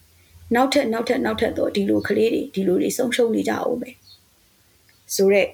[0.54, 3.90] နောက်ထပ်နောက်ထပ်နောက်ထပ်တော့ဒီလိုကလေးတွေဒီလိုတွေဆုံးရှုံးနေကြအောင်ပဲ
[5.14, 5.48] ဆိုတော့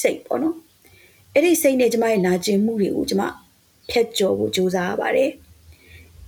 [0.00, 0.56] စိတ်ပေါ့နော်
[1.34, 3.22] အဲ့ဒီစိတ်နဲ့ကျမရဲ့နာကျင်မှုတွေကိုကျမ
[3.90, 5.30] ဖြတ်ကျော်ဖို့ကြိုးစားရပါတယ်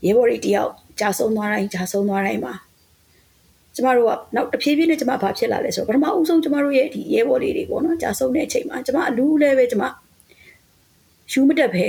[0.06, 2.54] ရဲဘော်တွေတယောက်ကြာဆုံးသွားတိုင်းကြာဆုံးသွားတိုင်းမှာ
[3.74, 9.84] ကျမတို့ကနောက်တဖြည်းဖြည်းနဲ့ကျမဘာဖြစ်လာလဲဆိုတော့ပထမအဦးဆုံးကျမတို့ရဲ့ဒီရဲဘော်လေးတွေပေါ့နော်ကြာဆုံးတဲ့အချိန်မှာကျမအလူးလဲပဲကျမ
[11.32, 11.84] ယူမတက်ပဲ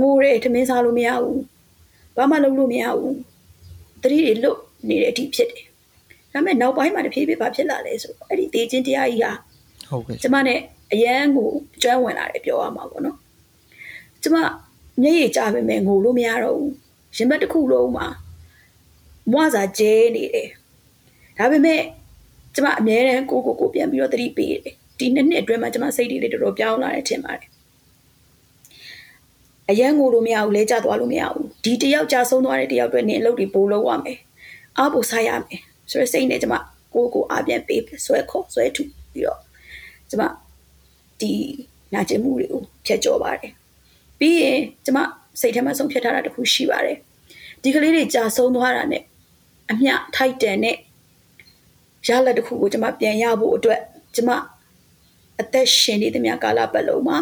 [0.00, 1.40] ငိုရဲထမင်းစားလို့မရဘူး
[2.16, 3.14] ဘာမှလုပ်လို့မရဘူး
[4.02, 5.66] တတိတွေလွတ်နေတဲ့အထိဖြစ်တယ်
[6.32, 9.32] ဒါပေမဲ့နောက်ပိုင်းမှာတဖြည်းဖြည်းဘာဖြစ်လာလဲဆိုတော့အဲ့ဒီတေချင်းတရားကြီးဟာ
[9.90, 10.58] ဟုတ်ကဲ့ကျမနဲ့
[10.92, 11.48] အရန်ကို
[11.82, 13.16] ကျွမ်းဝင်လာတယ်ပြောရမှာပေါ့နော်
[14.22, 14.36] ကျမ
[15.02, 16.72] မျက်ရည်ကျပဲမဲ့ငိုလို့မရတော့ဘူး
[17.16, 18.06] ရင်ဘတ်တစ်ခုလုံးမှာ
[19.32, 20.48] မွားစာကျဲနေတယ်
[21.38, 21.80] ဒါပေမဲ့
[22.54, 27.48] ကျမအမြဲတမ်းကိုကိုကိုပြန်ပြီးတော့တတိပေးတယ်ဒီနှစ်နှစ်အတွင်းမှာကျမစိတ်တွေလေးတော်တော်ပြောင်းလာတယ်ထင်ပါတယ်
[29.70, 34.18] အရန်ငိုလို့မရဘူးလဲကြသွားလို့မရဘူးဒီတယောက်ကြာဆုံးသွားတဲ့တယောက်အတွက်နင်အလုပ်တွေပိုးလုပ်ရမယ်
[34.78, 36.54] အားပို့ဆိုင်ရမယ်ဆိုရစိတ်နဲ့ကျမ
[36.94, 39.38] ကိုကိုအားပြန်ပေးဆွဲခေါ်ဆွဲထုပြီးတော့
[40.10, 40.22] ကျမ
[41.20, 41.32] ဒီ
[41.94, 43.52] နာကျင်မှုတွေကိုဖျက်ကျော်ပါတယ်
[44.18, 44.98] ပြီးရင်ကျမ
[45.40, 46.96] စိတ်ထဲမှာဆုံးဖြတ်ထားတာတခုရှိပါတယ်
[47.62, 49.02] ဒီကလေးတွေကြာဆုံးသွားတာနဲ့
[49.70, 50.76] အမျှထိုက်တန်တဲ့
[52.06, 53.80] ရလက်တစ်ခုကိုကျမပြန်ရဖို့အတွက်
[54.16, 54.30] ကျမ
[55.40, 57.18] အသက်ရှင်နေသမျှကာလပတ်လုံးမှာ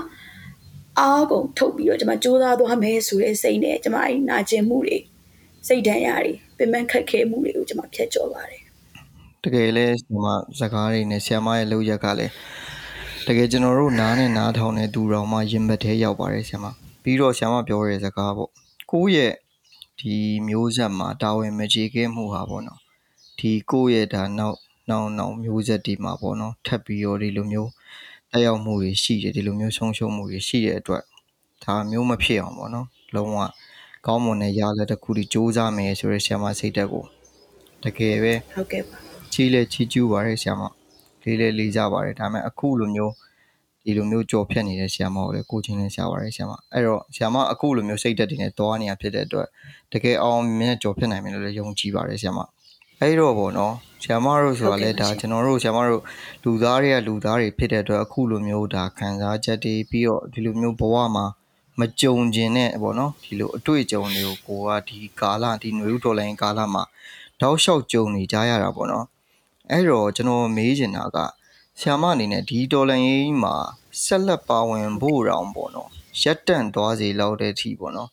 [1.00, 4.99] အားကုန်ထုတ်ပြီးတော့ကျမစူးစမ်းသွားမယ်ဆိုတဲ့စိတ်နဲ့ကျမအဲ့နာကျင်မှုတွေ
[5.66, 8.62] စိတ်ဒဏ်ရာတွေပင်ပန်းခက်ခဲမှုတွေကိုကျမဖျက်ကျော်ပါတယ်
[9.45, 12.33] တကယ်လဲဒီမှာဇကားတွေနဲ့ဆီယမရဲ့လောက်ရက်ကလည်း
[13.26, 16.66] တကယ်ကျွန်တော်တို့နားနဲ့နားထောင်တဲ့သူတော်မှရင်ဘတ်ထဲရောက်ပါတယ်ဆီယမ
[17.02, 18.50] ပြီးတော့ဆီယမပြောတဲ့ဇကားပေါ့
[18.90, 19.35] ကိုယ့်ရဲ့
[20.00, 20.14] ဒီ
[20.49, 22.80] မျိုးဆက်မှာတာဝန်မကြေခဲ့မှုဟာပေါ့နော်
[23.38, 24.59] ဒီကိုယ့်ရဲ့ဒါနောက်
[24.90, 27.71] နောက်နောက်မျိုးဆက်ဒီမှာပေါ့နော်ထပ်ပြီးတော့ဒီလိုမျိုး
[28.32, 31.02] တက်ရောက်မှုတွေရှိတယ်ဒီလိုမျိုးဆုံးရှုံးမှုတွေရှိတဲ့အတွက်
[31.64, 33.38] ဒါမျိုးမဖြစ်အောင်ပေါ့နော်လုံးဝ
[34.06, 37.04] ကောင်းမွန်တဲ့ရလက်တစ်ခုဒီစူးစမ်းမယ်ဆိုတဲ့ဆရာမစိတ်တက်ကို
[37.84, 38.99] တကယ်ပဲဟုတ်ကဲ့ပါ
[39.32, 40.62] ချီးလဲချီးကျူးပါတယ်ဆရာမ
[41.22, 43.12] လေးလေးလေးကြပါတယ်ဒါပေမဲ့အခုလိုမျိုး
[43.84, 49.46] ဒီလိုမျိုးကြော်ဖြတ်နေတဲ့ဆရာမကိုလည်းကိုချင်းနဲ့ရှားပါတယ်ဆရာမအဲ့တော့ဆရာမအခုလိုမျိုးစိတ်တက်တည်နေသွားနေရဖြစ်တဲ့အတွက်
[49.92, 52.38] တကယ်အောင်မြင်ကြော်ဖြတ်နိုင်မယ်လို့လည်းယုံကြည်ပါတယ်ဆရာမ
[53.02, 56.02] အဲ့တော့ဗောနော်ဆရာမတို့ဆိုတာလည်းဒါကျွန်တော်တို့ဆရာမတို့
[56.45, 61.26] လူသားတွေကလူသားတွေဖြစ်တဲ့အတွက်အခုလိုမျိုးဒါခံစားချက်တွေပြီးတော့ဒီလိုမျိုးဘဝမှာ
[61.78, 66.83] မကြုံကျင်တဲ့ဗောနော်ဒီလိုအတွေ့အကြုံတွေကိုကိုကဒီကာလဒီຫນွေဥတော်လိုင်းကာလမှာ
[67.40, 69.07] တောက်လျှောက်ကြုံနေကြရတာဗောနော်
[69.71, 71.19] အဲ့တော့ကျွန်တော်မေးချင်တာက
[71.80, 73.54] ဆရာမအနေနဲ့ဒီတော်လိုင်းရေးမှာ
[74.04, 75.88] ဆက်လက်ပါဝင်ဖို့တောင်ဗောနော်
[76.23, 78.11] ရက်တန့်သွားစေလောက်တဲ့အထိဗောနော်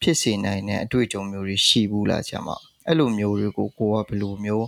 [0.00, 2.50] ဖြစ်စေနိုင်တဲ့အတွေ့အကြုံမျိုးတွေရှိဘူးလားဆရာမ
[2.88, 4.66] အဲ့လိုမျိုးတွေကိုကိုကဘယ်လိုမျိုး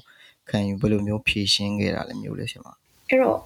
[0.48, 2.68] ခံယူဘယ်လိုမျိုးဖြေရှင်းခဲ့တာလဲမျိုးလဲဆရာမ
[3.08, 3.40] အဲ့တော့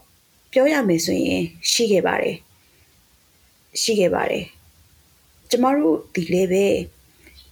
[0.52, 2.36] ပြောရမယ်ဆိုရင်ရှိခဲ့ပါတယ်
[3.82, 4.44] ရှိခဲ့ပါတယ်
[5.50, 6.64] ကျမတို့ဒီလေပဲ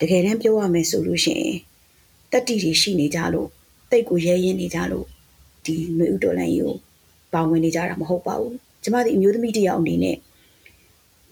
[0.00, 1.56] တကယ်တမ်းပြောရမယ်ဆိုလို့ရှိရင်
[2.30, 3.48] တက်တီတွေရှိနေကြလို့
[3.90, 5.06] တိတ်ကိုရဲရင်နေကြလို့
[5.64, 6.76] ဒီမျိုးဥတော်လန်ကြီးကို
[7.32, 10.16] ပါဝင်နေကြတာမဟုတ်ပါဘူးကျမဒီအမျိုးသမီးတစ်ယောက်အနေနဲ့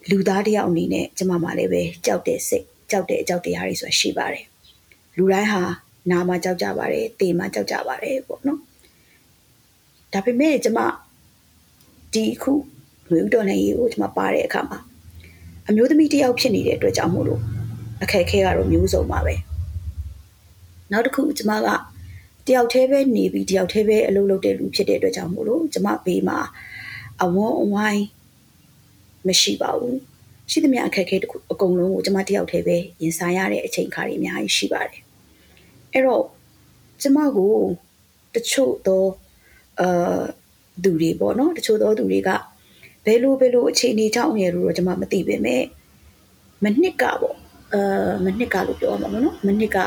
[0.09, 4.45] လူသားတစ်ယောက်အနေနဲ့ကျမမှလည်းပဲကြောက်တဲ့စိတ်ကြောက်တဲ့အကြောက်တရားတွေဆိုတာရှိပါတယ်
[5.17, 5.61] လူတိုင်းဟာ
[6.11, 8.59] နာမကြောက်ကြပါတယ်တေမကြောက်ကြပါတယ်ပေါ့နော်
[10.13, 10.79] ဒါပေမဲ့ကျမ
[12.13, 12.51] ဒီခု
[13.09, 14.79] မျိုးဥတော်လန်ကြီးကိုကျမပါတဲ့အခါမှာ
[15.67, 17.41] အမျိုးသမီးတစ်ယောက်ဖြစ်နေတဲ့အတွက်ကြောင့်မို့လို့
[18.03, 19.35] အခက်အခဲကတော့မျိုးစုံပါပဲ
[20.91, 21.69] နောက်တစ်ခုကျမက
[22.47, 26.39] တယောက်တည်းပဲနေပြီးတယောက်တည်းပဲအလုပ်လုပ်တဲ့လူဖြစ်တဲ့အတွက်ကြောင့်မို့လို့ကျမဘေးမှာ
[27.23, 28.05] အဝန်းအဝိုင်း
[29.27, 29.97] မရှိပါဘူး
[30.51, 35.01] ရှိသမျှအခက်အခဲတခုအကုန်လုံးကိုကျမတယောက်တည်းပဲရင်ဆိုင်ရတဲ့အချိန်ခါတွေအများကြီးရှိပါတယ်
[35.93, 36.23] အဲ့တော့
[37.01, 37.53] ကျမကို
[38.35, 39.03] တချို့သော
[39.79, 40.19] အာ
[40.83, 42.29] သူတွေပေါ့နော်တချို့သောသူတွေက
[43.05, 45.63] ဘယ်လိုဘယ်လိုအခြေအနေကြောင့်ရလို့တော့ကျမမသိပေမဲ့
[46.63, 47.37] မနှစ်ကပေါ့
[47.73, 49.77] အာမနှစ်ကလို့ပြောရမှာပေါ့နော်မနှစ်က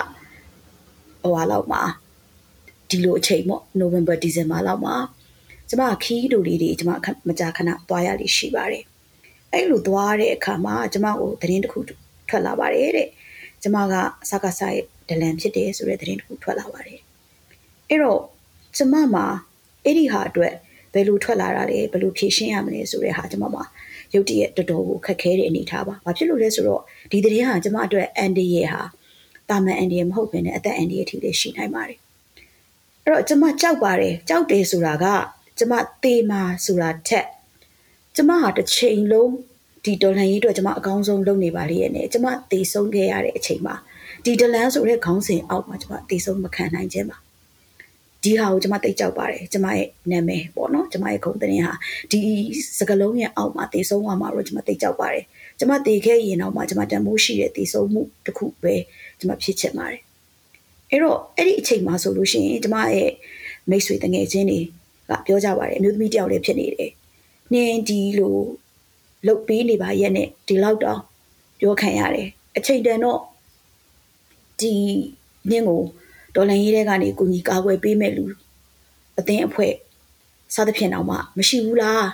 [1.23, 1.83] ဟိုဟာလောက်မှာ
[2.88, 4.95] ဒီလိုအချိန်ပေါ့နိုဝင်ဘာဒီဇင်ဘာလောက်မှာ
[5.69, 6.90] ကျမခီးတို့လေးတွေကျမ
[7.28, 8.85] မကြာခဏသွားရလေးရှိပါတယ်
[9.52, 11.78] အဲ့လိုသွားတဲ့အခါမှာကျမကိုသတင်းတစ်ခု
[12.28, 13.09] ထွက်လာပါတယ်တဲ့
[13.62, 13.94] ကျမက
[14.30, 17.00] စကားဆိုင်ဒလန်ဖြစ်တယ်ဆိုတဲ့သတင်းတစ်ခုထွက်လာပါတယ်
[17.88, 18.21] အဲ့တော့
[18.76, 19.26] ကျမမှာ
[19.85, 20.54] အဲ့ဒီဟာအတွက်
[20.94, 23.64] ဘယ်လိုထွက်လာတာလဲဘယ်လိုဖြေရှင်းရမလဲဆိုတဲ့ဟာကျမမှာ
[24.14, 28.82] ရုတ်တရက်တော်တော်ကိုခက်ခဲတဲ့အနေထားပါ။ဘာဖြစ်လို့လဲဆိုတော့ဒီသတင်းဟာကျမအတွက်အန်ဒီရဲ့ဟာ
[29.50, 31.98] တာမန်အန်ဒီရဲ့မဟုတ်ဘဲနဲ့အသက်အန်ဒီရဲ့အထိလေးရှိနိုင်ပါတယ်။
[33.05, 35.07] အဲ့တော့ကျမကြောက်ပါတယ်။ကြောက်တယ်ဆိုတာက
[35.59, 35.72] ကျမ
[36.03, 37.26] သေမာဆိုတာထက်
[38.16, 39.33] ကျမဟာတစ်ချိန်လုံး
[39.85, 43.75] ဒီဒေါ်လာရေးအတွက်ကျမအကောင်းဆုံးလုပ်နေပါလေရဲ့နဲ့ကျမသေဆုံးခဲ့ရတဲ့အချိန်မှာ
[44.25, 47.18] ဒီဒလန်ဆိုတဲ့ခေါင်းစဉ်အောက်မှာကျမသေဆုံးမခံနိုင်ခြင်းပါ။
[48.25, 51.73] ဒီဟာကိုကျွန်မသိကြောက်ပါတယ်ကျွန်မရဲ့နာမည်ပေါ့နော်ကျွန်မရဲ့ခုံသတင်းဟာ
[52.11, 52.21] ဒီ
[52.79, 55.25] စကလုံးရဲ့အောက်မှာတည်ဆုံးသွားမှာတော့ကျွန်မသိကြောက်ပါတယ်
[55.59, 58.75] ကျွန်မတည်ခဲ့ရင်တော့မှကျွန်မတန်မိုးရှိတဲ့တည်ဆုံးမှုတစ်ခုပဲ
[59.18, 60.01] ကျွန်မဖြစ်ချင်ပါတယ်
[60.90, 63.11] အဲ့တော့အဲ့ဒီအချိန်မှာဆိုလို့ရှိရင်ကျွန်မရဲ့
[63.71, 64.61] မိတ်ဆွေတငယ်ချင်းတွေ
[65.09, 66.90] ကပြောကြပါတယ်အမျိုးသမီးတယောက်လည်းဖြစ်နေတယ်
[67.53, 68.37] နင်းဒီလို
[69.26, 71.00] လုတ်ပေးနေပါရဲ့နဲ့ဒီလောက်တော့
[71.58, 73.20] ပြောခံရတယ်အချိန်တန်တော့
[74.61, 74.72] ဒီ
[75.50, 75.82] နင်းကို
[76.35, 78.24] ဒေါ်လန်ရေးတဲ့ကနေကိုကြီးကာကွယ်ပေးမဲ့လူ
[79.18, 79.72] အသင်းအဖွဲ့
[80.54, 82.06] စသဖြင့်တော့မှမရှိဘူးလား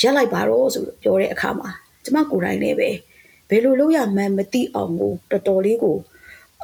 [0.00, 1.68] ရက်လိုက်ပါတော့ဆိုပြောတဲ့အခါမှာ
[2.04, 2.88] ကျမကိုယ်တိုင်လည်းပဲ
[3.48, 5.96] ဘယ်လိုလုပ်ရမှန်းမသိအောင်ကိုတော်တော်လေးကို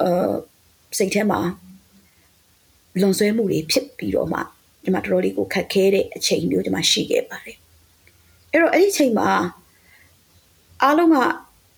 [0.01, 0.33] အာ
[0.97, 1.39] စိတ်ထဲမှာ
[3.01, 4.39] လွန်ဆွဲမှုတွေဖြစ်ပြီးတော့မှ
[4.83, 7.57] ကျမတော်တော်လေးကိုခက်ခဲတဲ့အချိန်မျိုးကျမရှိခဲ့ပါတယ်
[8.51, 9.29] အဲ့တော့အဲ့ဒီအချိန်မှာ
[10.83, 11.17] အားလုံးက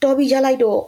[0.03, 0.81] တော်ပြီးရလိုက်တော့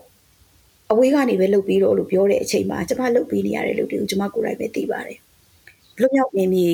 [0.92, 5.18] အဝေးကနေပဲလှုပ်ပြီးတော့လို့ပြောတဲ့အချိန်မှာကျမလှုပ်ပြီးနေရတဲ့လူတွေကိုကျမကိုယ်တိုင်ပဲသိပါတယ်။
[6.00, 6.66] လွတ်မြောက်နေမီ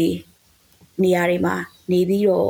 [1.03, 1.55] နေရာတွေမှာ
[1.91, 2.49] နေပြီးတော့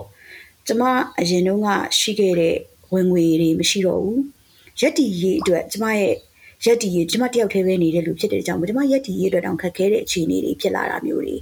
[0.68, 0.84] ကျမ
[1.20, 1.68] အရင်တုန်းက
[2.00, 2.56] ရှိခဲ့တဲ့
[2.94, 4.20] ဝင်ငွေတွေမရှိတော့ဘူး။
[4.82, 6.16] ရက်တီရေးအတွက်ကျမရဲ့
[6.66, 11.36] ရက်တီရေးကျမတယောက်တည်းပဲနေတဲ့လူဖြစ်တဲ့ကြောင့်ကျမရက်တီရေးအတွက်တောင်ခက်ခဲတဲ့အခြေအနေတွေဖြစ်လာတာမျိုးတွေ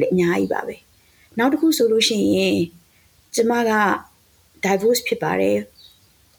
[0.00, 0.74] လည်းအများကြီးပါပဲ။
[1.38, 2.56] နောက်တစ်ခုဆိုလို့ရှိရင်
[3.34, 3.72] ကျမက
[4.64, 5.58] divorce ဖြစ်ပါတယ်။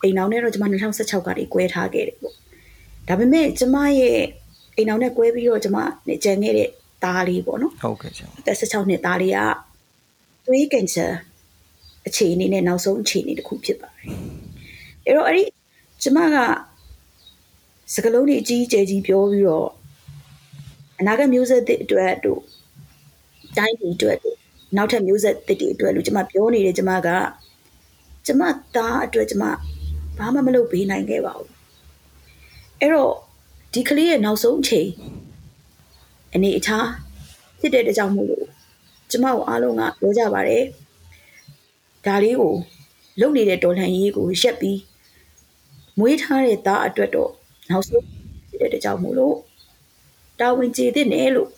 [0.04, 2.34] အိမ်အောင်နဲ့တော့ကျမ2016ကနေ꿰ထားခဲ့တယ်ပေါ့
[3.08, 4.20] ဒါပေမဲ့ကျမရဲ့
[4.76, 6.70] အိမ်အောင်နဲ့꿰ပြီးတော့ကျမနဲ့ကြံခဲ့တဲ့
[7.04, 9.40] သားလေးပေါ့နော်ဟုတ်ကဲ့ကျမအသက်16နှစ်သားလေးက
[10.46, 11.08] သွေးကင်ဆာ
[12.08, 14.08] အခြေအနေနဲ့နောက်ဆုံးအခြေအနေတစ်ခုဖြစ်ပါတယ်
[15.06, 15.44] အဲ့တော့အဲ့ဒီ
[16.04, 16.38] ကျမက
[17.94, 19.70] စကလုံးတွေအကြီးအကျယ်ကြီးပြောပြီးတော့
[21.00, 22.42] အနာဂတ်မျိုးဆက်တဲ့အတွက်တို့
[23.58, 24.38] တိုင်းပြည်အတွက်တို့
[24.78, 27.10] နောက်ထပ်မျိုးဆက်တစ်တွေအတွက်လို့ကျမပြောနေတယ်ကျမက
[28.26, 28.42] ကျမ
[28.76, 29.44] သားအတွက်ကျမ
[30.18, 31.50] ဘာမှမလုပ်ပေးနိုင်ခဲ့ပါဘူး
[32.80, 33.14] အဲ့တော့
[33.74, 34.90] ဒီကလေးရဲ့နောက်ဆုံးအချိန်
[36.34, 36.88] အနေအထား
[37.60, 38.46] ဖြစ်တဲ့တကြောင်မို့လို့
[39.10, 40.64] ကျမတို့အားလုံးကပြောကြပါတယ်
[42.06, 42.54] ဒါလေးကို
[43.20, 44.80] လုံနေတဲ့ဒေါ်လန်ရေးကိုရက်ပြီး
[45.98, 47.32] မွေးထားတဲ့သားအတွက်တော့
[47.70, 48.06] နောက်ဆုံး
[48.50, 49.38] ဖြစ်တဲ့တကြောင်မို့လို့
[50.40, 51.50] တာဝန်ကျေတဲ့နဲ့လို့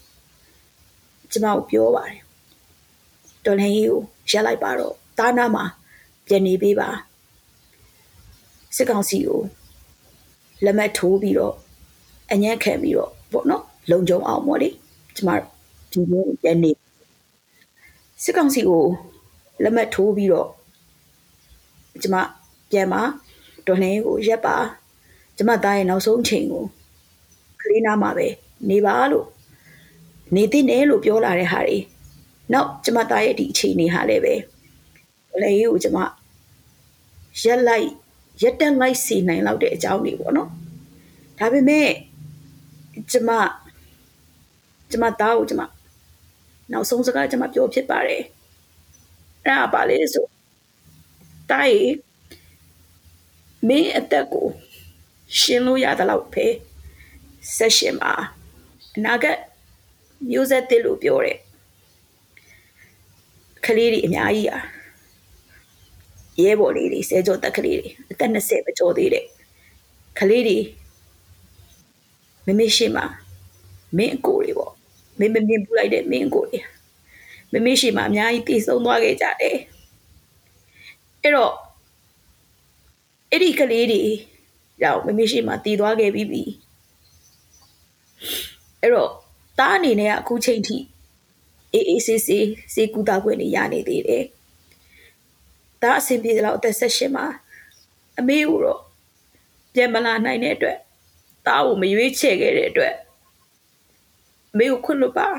[1.32, 2.20] ကျမတို့ပြောပါတယ်
[3.46, 5.66] ဒေါ်လန်ရေးကိုရက်လိုက်ပါတော့သားနာမှာ
[6.26, 6.90] ပြန်နေပေးပါ
[8.76, 9.42] စစ်ကောင်စီကို
[10.64, 11.56] လက်မှတ်ထိုးပြီးတော့
[12.32, 14.70] အညံ့ခံပြီးတော့ပေါ့နော်လုံခြုံအောင်ပေါ့လေ
[15.16, 15.30] ကျမ
[15.92, 16.72] ဒီလိုပြန်နေ
[18.24, 18.84] စစ်ကောင်စီကို
[19.64, 20.50] လက်မှတ်ထိုးပြီးတော့
[22.02, 22.16] ကျမ
[22.72, 23.02] ပြန်มา
[23.68, 24.56] ဒေါ်နှင်းကိုရက်ပါ
[25.38, 26.64] ကျမသားရဲ့နောက်ဆုံးချိန်ကို
[27.62, 28.28] ကလေးနာမှာပဲ
[28.70, 29.28] နေပါလို့
[30.36, 31.78] နေသိနေလို့ပြောလာတဲ့ဟာတွေ
[32.54, 34.34] နောက်ကျမသားရဲ့ဒီအချိန်နေဟာလည်းပဲ
[35.42, 35.98] လေကိုကျမ
[37.42, 37.90] ရက်လိုက်
[38.42, 40.50] ရက်တက်လိုက်စီနိုင်လောက်တဲ့အကြောင်းတွေပေါ့နော်
[41.40, 41.90] ဒါပေမဲ့
[43.12, 43.30] ကျမ
[44.92, 45.62] ကျမသားကိုကျမ
[46.72, 48.24] နောက်ဆုံးစကားကျမပြောဖြစ်ပါတယ်
[49.46, 50.26] အဲ့ဒါပါလေဆို
[51.52, 51.90] တိုင်း
[53.68, 54.48] မင်းအသက်ကို
[55.38, 56.46] ရှင်းလို့ရတဲ့လောက်ပဲ
[57.56, 58.14] ဆက်ရှင်ပါ
[58.96, 59.40] အနာဂတ်
[60.30, 61.38] မျိုးဆက်တစ်လို့ပြောတယ်
[63.66, 64.62] ကလေးတွေအများကြီးอ่ะ
[66.40, 69.26] ရဲဘော်လေးတွေဆဲကြောတက်ကလေးတွေအသက်20ပဲကျော်သေးတယ်
[70.20, 70.58] ကလေးတွေ
[72.46, 73.06] မမေရှိမှာ
[73.98, 74.74] မင်းအကိုတွေပေါ့
[75.20, 76.60] မင်းမမြင်ပူလိုက်တဲ့မင်းအကိုတွေ
[77.54, 79.58] မမေရှိမှာအများကြီးတည်ဆုံးသွားခဲ့ကြတယ်
[81.22, 81.54] အဲ့တော့
[83.32, 84.02] အဲ့ဒီကလေးတွေ
[84.84, 86.44] ရောက်မမေရှိမှာတည်သွားခဲ့ပြီးပြီ
[88.82, 89.12] အဲ့တော့
[89.60, 90.78] တားအနေနဲ့အခုချိန်ထိ
[91.74, 94.24] အေးအေးဆေးဆေးစေကူတာခွင့်နေရနေသေးတယ်
[95.82, 97.26] ဒါအဆင်ပြေတယ်လို့အသက်ဆက်ရှင်မှာ
[98.20, 98.82] အမေကိုတော့
[99.74, 100.78] ပြန်မလာနိုင်တဲ့အတွက်
[101.48, 102.94] တားကိုမရွေးချယ်ခဲ့တဲ့အတွက်
[104.54, 105.30] အမေကိုခွင့်လွတ်ပါ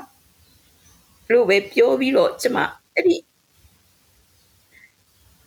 [1.33, 2.59] လို့ပဲပြောပြီးတော့ကျမ
[2.94, 3.16] အဲ့ဒီ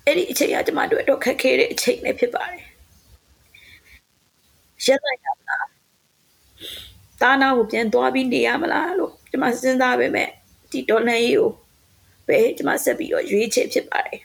[0.06, 2.64] အဲ့ဒီအချိန်ကကျမတို့တော့ခက်ခဲတဲ့အချိန်လည်းဖြစ်ပါတယ်
[4.86, 5.68] ရက်လိုက်ရမလား
[7.22, 10.30] တားနာကိုပြန်သွားပြီးနေရမလားလို့ကျမစဉ်းစားပေမဲ့
[10.72, 11.50] ဒီဒေါ်လာကြီးကို
[12.28, 14.20] ပဲကျမဆက်ပြီးတော့ရွေးချယ်ဖြစ်ပါတယ်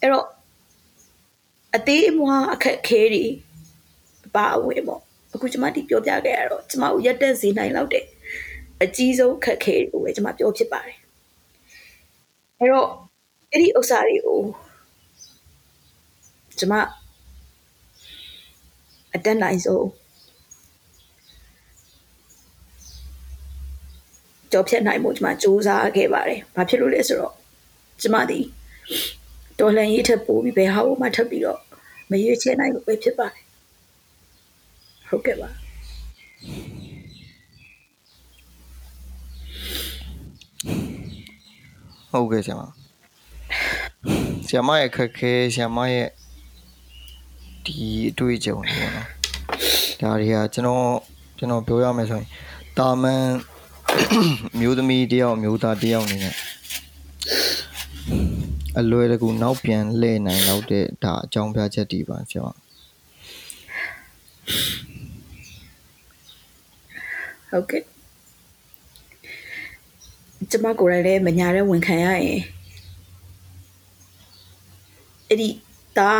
[0.00, 0.26] အဲ့တော့
[1.76, 3.24] အသေးအမွားအခက်ခဲတွေ
[4.36, 5.00] ပါဝင်ပေါ့
[5.34, 8.04] အခုကျမဒီပြောပြခဲ့ရတော့ကျမကိုရက်တက်စေနိုင်လောက်တဲ့
[8.82, 10.98] အကြီးဆုံးခက်ခဲကိုပဲကျမပြောဖြစ်ပါတယ်
[12.58, 12.88] အဲ့တော့
[13.50, 14.40] အဲ့ဒီဥစ္စာတွေကို
[16.58, 16.74] ကျမ
[19.14, 19.86] အတက်နိုင်ဆုံး
[24.52, 27.34] ကြော်ဖြတ်နိုင်မှုကျမစူးစမ်းခဲ့ပါတယ်။ဘာဖြစ်လို့လဲဆိုတော့
[28.02, 28.38] ကျမဒီ
[29.60, 31.60] ဒေါ်လန်ရေးထက်ပိုပြီးဘယ်ဟာမှထပ်ပြီးတော့
[32.10, 33.44] မရွေးချယ်နိုင်လို့ပဲဖြစ်ပါတယ်။
[35.08, 35.48] ဟုတ်ကဲ့ပါ
[42.12, 42.62] ဟုတ်ကဲ့ဆရာမ
[44.46, 46.08] ဆရာမရဲ့ခက်ခဲဆရာမရဲ့
[47.64, 47.76] ဒီ
[48.10, 49.06] အတွေ့အကြုံတွေပေါ့နော်
[50.00, 50.84] ဒါတွေကကျွန်တော်
[51.38, 52.28] ကျွန်တော်ပြောရမယ်ဆိုရင်
[52.78, 53.24] တာမန်
[54.60, 56.34] မျိုးသမီးတယောက်မျိုးသားတယောက်အနေနဲ့
[58.78, 62.50] အလွယ်တကူနောက်ပြန်လှည့်နိုင်တော့တဲ့ဒါအကြောင်းပြချက်တွေပါဆရာမ
[67.50, 67.82] ဟုတ်ကဲ့
[70.50, 72.40] ကျမကိုယ်တိုင်လည်းမညာတဲ့ဝန်ခံရရင်
[75.28, 75.48] အဲ့ဒီ
[75.98, 76.12] ဒါ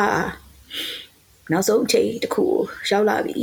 [1.51, 2.59] နောက်ဆုံးအချိန်တစ်ခုကို
[2.91, 3.39] ရောက်လာပြီ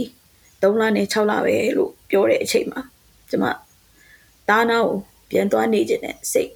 [0.62, 2.82] 3လနဲ့6လပဲလို့ပြောတဲ့အချိန်မှာ
[3.30, 3.46] ကျမ
[4.50, 4.94] တားနာကို
[5.30, 6.52] ပြန်သွားနေခြင်းနဲ့စိတ်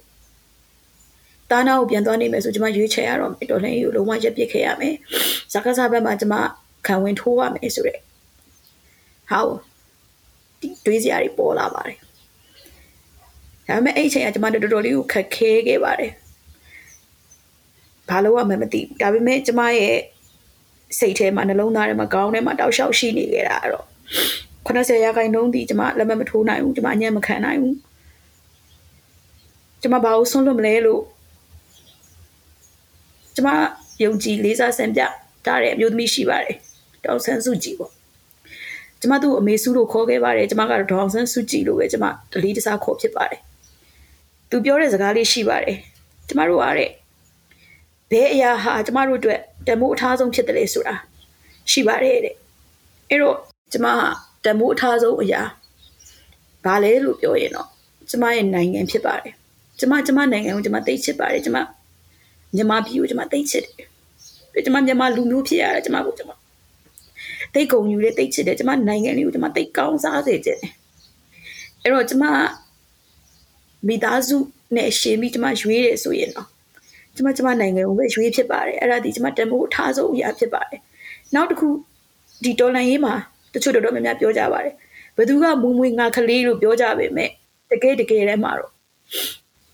[1.52, 4.94] တားနာကိုပြန်သွားနေမယ်ဆိုကျမရွေးချယ်ရတော့မယ်တော်လှန်ရေးကိုလုံးဝရပ်ပစ်ခဲ့ရမယ်
[5.52, 6.34] ဇာကစားဘက်မှာကျမ
[6.86, 7.98] ခံဝင်ထိုးရမယ်ဆိုတဲ့
[9.30, 9.56] ဟာကို
[10.60, 11.98] ဒီတွေးစရာတွေပေါ်လာပါတယ်
[13.68, 16.12] ဒါပေမဲ့အဲ့အချိန်ကကျမတို့တော်တော်လေးကိုခက်ခဲခဲ့ပါတယ်
[18.08, 19.96] ဘာလို့ရမှမသိဘူးဒါပေမဲ့ကျမရဲ့
[20.98, 23.86] စိတ်ထဲမှာနှလုံးသားထဲမှာခေါင်းထဲမှာတောက်လျှောက်ရှိနေခဲ့တာအဲ့တော့
[24.66, 27.76] 80ရာခိုင်နှုန်းဒီကျမလက်မမထိုးနိုင်ဘူးကျမအညံ့မခံနိုင်ဘူး
[29.82, 31.02] ကျမဘာလို့ဆုံးလို့မလဲလို့
[33.34, 33.48] ကျမ
[34.02, 35.00] ယုံကြည်လေးစားစံပြ
[35.46, 36.56] တားတဲ့အမျိုးသမီးရှိပါတယ်
[37.04, 37.92] တောင်ဆန်းစုကြည်ပေါ့
[39.00, 43.40] ကျမတို့အမေစုလို့ခေါ်ခဲ့ပါတယ်ကျမကတော့ဒေါအောင်ဆန်းစုကြည်လို့ပဲကျမတလီတစားခေါ်ဖြစ်ပါတယ်
[44.50, 45.76] သူပြောတဲ့စကားလေးရှိပါတယ်
[46.28, 46.90] ကျမတို့ကတဲ့
[48.10, 50.94] ဘယ်အရာဟာကျမတို့အတွက်တမိုးအထားဆုံးဖြစ်တယ်လေဆိုတာ
[51.70, 52.34] ရှိပါတယ်တဲ့
[53.10, 53.36] အဲ့တော့
[53.72, 53.86] ကျမ
[54.44, 55.42] တမိုးအထားဆုံးအရာ
[56.64, 57.68] ဘာလဲလို့ပြောရင်တော့
[58.10, 59.32] ကျမရဲ့နိုင်ငံဖြစ်ပါတယ်
[59.78, 61.58] ကျမကျမနိုင်ငံကိုကျမသိချစ်ပါတယ်ကျမ
[62.56, 63.74] မြန်မာပြည်ကိုကျမသိချစ်တယ်
[64.52, 66.30] ပြီးကျမမြန်မာလူမျိုးဖြစ်ရတာကျမကိုကျမ
[67.54, 70.72] သိကုံယူတဲ့သိချစ်တယ်ကျမနိုင်ငံလေးကိုကျမသိကောင်းစားစေချင်တယ်
[71.82, 72.24] အဲ့တော့ကျမ
[73.88, 74.36] မိသားစု
[74.76, 76.48] နဲ့ရှင်ပြီးကျမရွေးတယ်ဆိုရင်တော့
[77.16, 80.80] ကျမကျမနိုင်ငံကိုပဲရွေးဖြစ်ပါတယ်အဲ့ဒါဒီကျမတမိုးအထားဆုံးအရာဖြစ်ပါတယ်
[81.34, 81.68] နောက်တစ်ခု
[82.44, 83.14] ဒီတော်လန်ရေးမှာ
[83.54, 84.74] တချို့တော်တော်များများပြောကြပါတယ်
[85.16, 87.30] ဘယ်သူကမူမွေငါကလေးလို့ပြောကြပေမဲ့
[87.70, 88.72] တကယ်တကယ်တည်းမှာတော့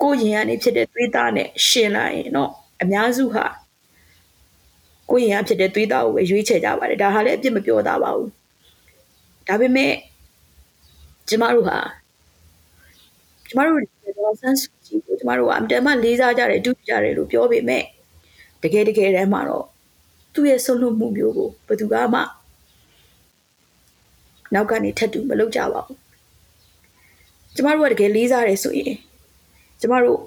[0.03, 3.45] ကိုရင်ကနေဖြစ်တဲ့သွေးသားနဲ့ရှင်လာရင်တော့ အများစုဟာ
[5.11, 8.31] ကိုရင်ကဖြစ်တဲ့သွေးသားကိုပဲရွေးချယ်ကြပါတယ်ဒါဟာလည်းအပြစ်မပြောသားပါဘူး
[9.49, 9.93] ဒါပေမဲ့
[11.29, 11.79] ကျမတို့ဟာ
[13.49, 13.81] ကျမတို့
[14.19, 17.85] တော့ဆန်းစုကြည်ကိုကျမတို့ကအမတန်မှလေးစားကြတယ်တူကြတယ်လို့ပြောပေမဲ့
[18.62, 19.67] တကယ်တကယ်တမ်းမှာတော့
[20.35, 22.21] သူ့ရဲ့ဆုံးလွတ်မှုမျိုးကိုဘယ်သူကမှ
[24.55, 25.97] နောက်ကနေထပ်တူမလုပ်ကြပါဘူး
[27.55, 28.95] ကျမတို့ကတကယ်လေးစားတယ်ဆိုရင်
[29.81, 30.21] ကျမတို့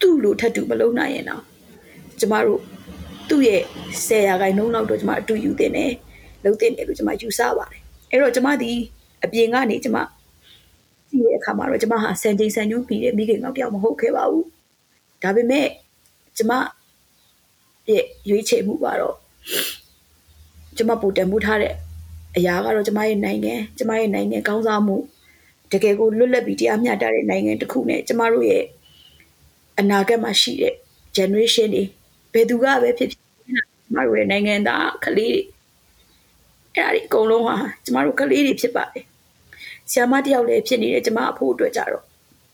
[0.00, 1.42] သူ့လိုထပ်တူမလုပ်နိုင်ရင်တော့
[2.20, 2.60] ကျမတို့
[3.28, 3.62] သူ့ရဲ့
[4.06, 5.92] ဆယ်ရာခိုင်နှုန်းလောက်တော့ကျမအတူယူတင်တယ်
[6.44, 8.72] လုပ်တင်တယ်လို့ကျွန်မယူဆပါတယ်အဲ့တော့ကျွန်မဒီ
[9.24, 9.98] အပြင်ကနေကျွန်မ
[11.10, 14.46] ကြည့်တဲ့အခါမှာတော့ကျွန်မဟာစံချိန်စံညွှန်းပြီးတဲ့မိခင်ကောင်တယောက်မဟုတ်ခဲ့ပါဘူး
[15.22, 15.66] ဒါပေမဲ့
[16.36, 16.52] ကျွန်မ
[17.88, 19.16] ရဲ့ရွေးချယ်မှုကတော့
[20.76, 21.74] ကျွန်မပိုတန်မှုထားတဲ့
[22.36, 24.96] အရာကတော့ကျွန်မရဲ့နိုင်ငံကျွန်မရဲ့နိုင်ငံကောင်းစားမှု
[25.72, 28.64] တကယ်ကိုလွတ်လပ်ပြီးတရားမျှတတဲ့နိုင်ငံတစ်ခုနဲ့ကျွန်မတို့ရဲ့
[29.80, 30.74] အနာဂတ်မှာရှိတဲ့
[31.16, 31.84] generation တွေ
[32.32, 33.50] ဘယ်သူကပဲဖြစ်ဖြစ်ကျ
[33.94, 35.38] မတို့ရဲ့နိုင်ငံသားကလေး
[36.74, 39.04] တွေအဲ့ဒါဒီအကုန်လုံးဟာကျမတို့ကလေးတွေဖြစ်ပါတယ်
[39.92, 42.04] ဆ iam မတယောက်လည်းဖြစ်နေတယ်ကျမအဖို့အတွက်ကြတော့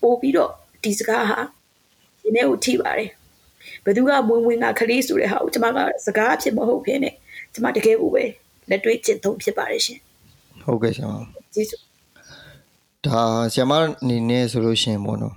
[0.01, 0.51] ပို့ပြီးတော့
[0.83, 1.39] ဒီစကားဟာ
[2.21, 3.09] ဒီနေ့ကိုထိပါတယ်
[3.83, 7.13] ဘယ်သူကမွင်းဝင်းကကလေးဆိုတဲ့ဟာကိုကျမကစကားအဖြစ်မဟုတ်ဘဲနဲ့
[7.53, 8.23] ကျမတကယ်ကိုပဲ
[8.69, 9.99] လက်တွေ့ကျင့်သုံးဖြစ်ပါတယ်ရှင်
[10.63, 11.15] ဟုတ်ကဲ့ဆရာမ
[11.53, 11.81] ကျေးဇူး
[13.05, 13.21] ဒါ
[13.53, 15.35] ဆရာမအနေနဲ့ဆိုလို့ရှိရင်ပေါ့နော်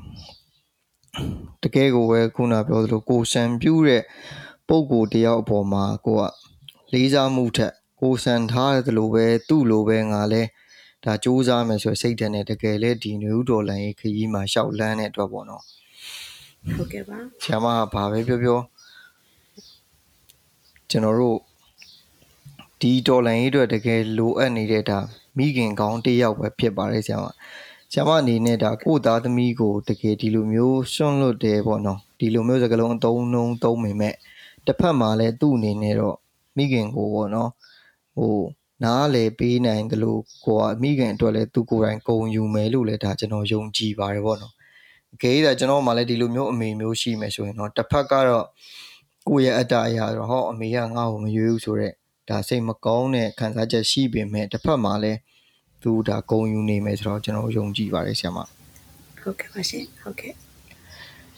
[1.63, 4.03] တကယ်ကိုပဲခုနပြောသလိုကိုစံပြူးတဲ့
[4.69, 6.23] ပုံကိုတယောက်အပေါ်မှာကိုက
[6.93, 10.43] လေးစားမှုထက်ကိုစံထားတယ်လို့ပဲသူ့လိုပဲငါလဲ
[11.05, 15.63] ဒါစူးစမ်းမယ်ဆိုစိတ်ဓာတ်နဲ့တကယ်လဲဒီနယူးဒေါ်လာရေးခရီးမှာရှောက်လန်းတဲ့အတွက်ပေါ့နော်
[16.77, 18.61] ဟုတ်ကဲ့ပါဆရာမကဘာပဲပြောပြော
[20.91, 21.39] ကျွန်တော်တို့
[22.81, 24.99] ဒီဒေါ်လာရေးအတွက်တကယ်လိုအပ်နေတဲ့ဒါ
[25.37, 27.27] မိခင်ကောင်းတယောက်ပဲဖြစ်ပါတယ်ဆရာမ
[27.93, 34.15] ဆရာမအနေနဲ့ဒါကိုသားသမီးကိုတကယ်ဒီလိုမျိုးစွန့်လွတ်တယ်ပေါ့နော်ဒီလိုမျိုးစကားလုံးအသုံးနှုံးသုံးမိမဲ့
[34.67, 36.17] တစ်ဖက်မှာလည်းသူ့အနေနဲ့တော့
[36.57, 37.51] မိခင်ကိုပေါ့နော်
[38.17, 38.39] ဟို
[38.85, 44.53] နားလေပေးနိုင်တယ်လို့ကိုကမိခင်အတွက်လည်းသူကိုယ်တိုင်ဂုံယူမယ်လို့လည်းဒါကျွန်တော်ယုံကြည်ပါတယ်ပေါ့နော်
[45.15, 48.47] အကယ်၍ကျွန်တော်မှလည်းဒီလိုမျိုးအမေမျိုးရှိမယ်ဆိုရင်တော့တစ်ဖက်ကတော့
[49.29, 51.95] ကိုယ့်ရဲ့အတ္တအရာတော့ဟောအမေကငါ့ကိုမရွေးဘူးဆိုတော့
[52.29, 55.19] ဒါစိတ်မကောင်းတဲ့ခံစားချက်ရှိပေမဲ့တစ်ဖက်မှာလည်း
[55.83, 58.39] သူဒါဂုံယူနေမယ်ဆိုတော့ကျွန်တော်ယုံကြည်ပါတယ်ဆရာမ
[59.21, 60.35] ဟုတ်ကဲ့ပါရှင်ဟုတ်ကဲ့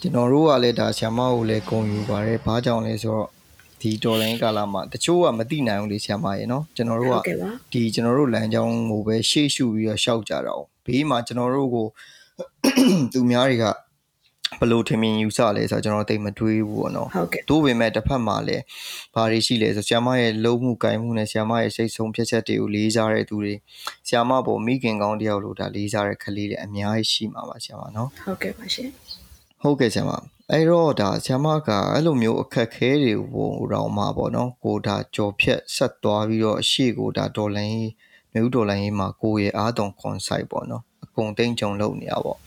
[0.01, 3.29] ကျွန်တော်တို့ကလည်းဒါဆရာမကိုလည်းဂုံယူပါတယ်ဘာကြောင့်လဲဆိုတော့
[3.81, 7.29] ဒီဒေါ်လိုင်းကာလာမှာတချို့ကမသိနိုင်ဘူးလေဆရာမရေနော်ကျွန်တော်တို့က
[7.73, 11.87] ဒီကျွန်တော်တို့လမ်းကြောင်းကိုပဲရှေ့ရှုပြီးတော့ရှောက်ကြတာ哦ဘေးမှာကျွန်တော်တို့ကို
[13.13, 13.65] သူများတွေက
[14.61, 18.63] ဘလို့ထင်မြင်ယူဆလဲဆိုတော့ကျွန်တော်တိတ်မတွေးဘူးပေါ့နော်ဟုတ်ကဲ့တိုးပေမဲ့တစ်ဖက်မှာလည်း
[19.15, 23.55] ဘာတွေရှိလဲဆိုဆ iam မရဲ့လုံးမှုကိုင်မှုနဲ့ဆ iam မရဲ့စိတ်ဆုံးဖြတ်ချက်တွေကိုလေးစားတဲ့သူတွေ
[24.09, 28.91] ဆ iam မပေါ်မိခင်ကောင်းတယောက်လို့ဒါလေးစားတဲ့ကလေးတွေအများကြီးရှိမှာပါဆ iam မနော်ဟုတ်ကဲ့ပါရှင်
[29.63, 30.11] ဟုတ်ကဲ့ဆ iam မ
[30.51, 37.93] အဲ့တော့ဒါဆ iam မကအဲ့လိုမျိုးအခက်ခဲတွေကိုတော့မှာပေါ့နော်ကိုဒါကြော်ဖြတ်ဆက်သွားပြီးတော့အရှိကိုဒါဒေါ်လာရင်း
[38.33, 40.17] မြို့ဒေါ်လာရင်းမှာကိုရဲ့အားသွန်ကွန်
[41.15, 42.39] ဆိုင်ပေါ့နော်ပုံသိမ့်ကြုံလုပ်နေရပေါ့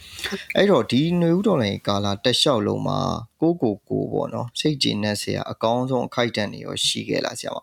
[0.55, 2.99] အဲ့တော့ဒီຫນွေဦးတော်လိုင်းကာလာတက်လျှောက်လုံးမှာ
[3.41, 7.57] ကိုကိုကိုပေါ့နော်စိတ်ကြည်နဲ့ဆရာအကောင်းဆုံးအခိုက်အတန့်တွေရောရှိခဲ့လားဆရာမ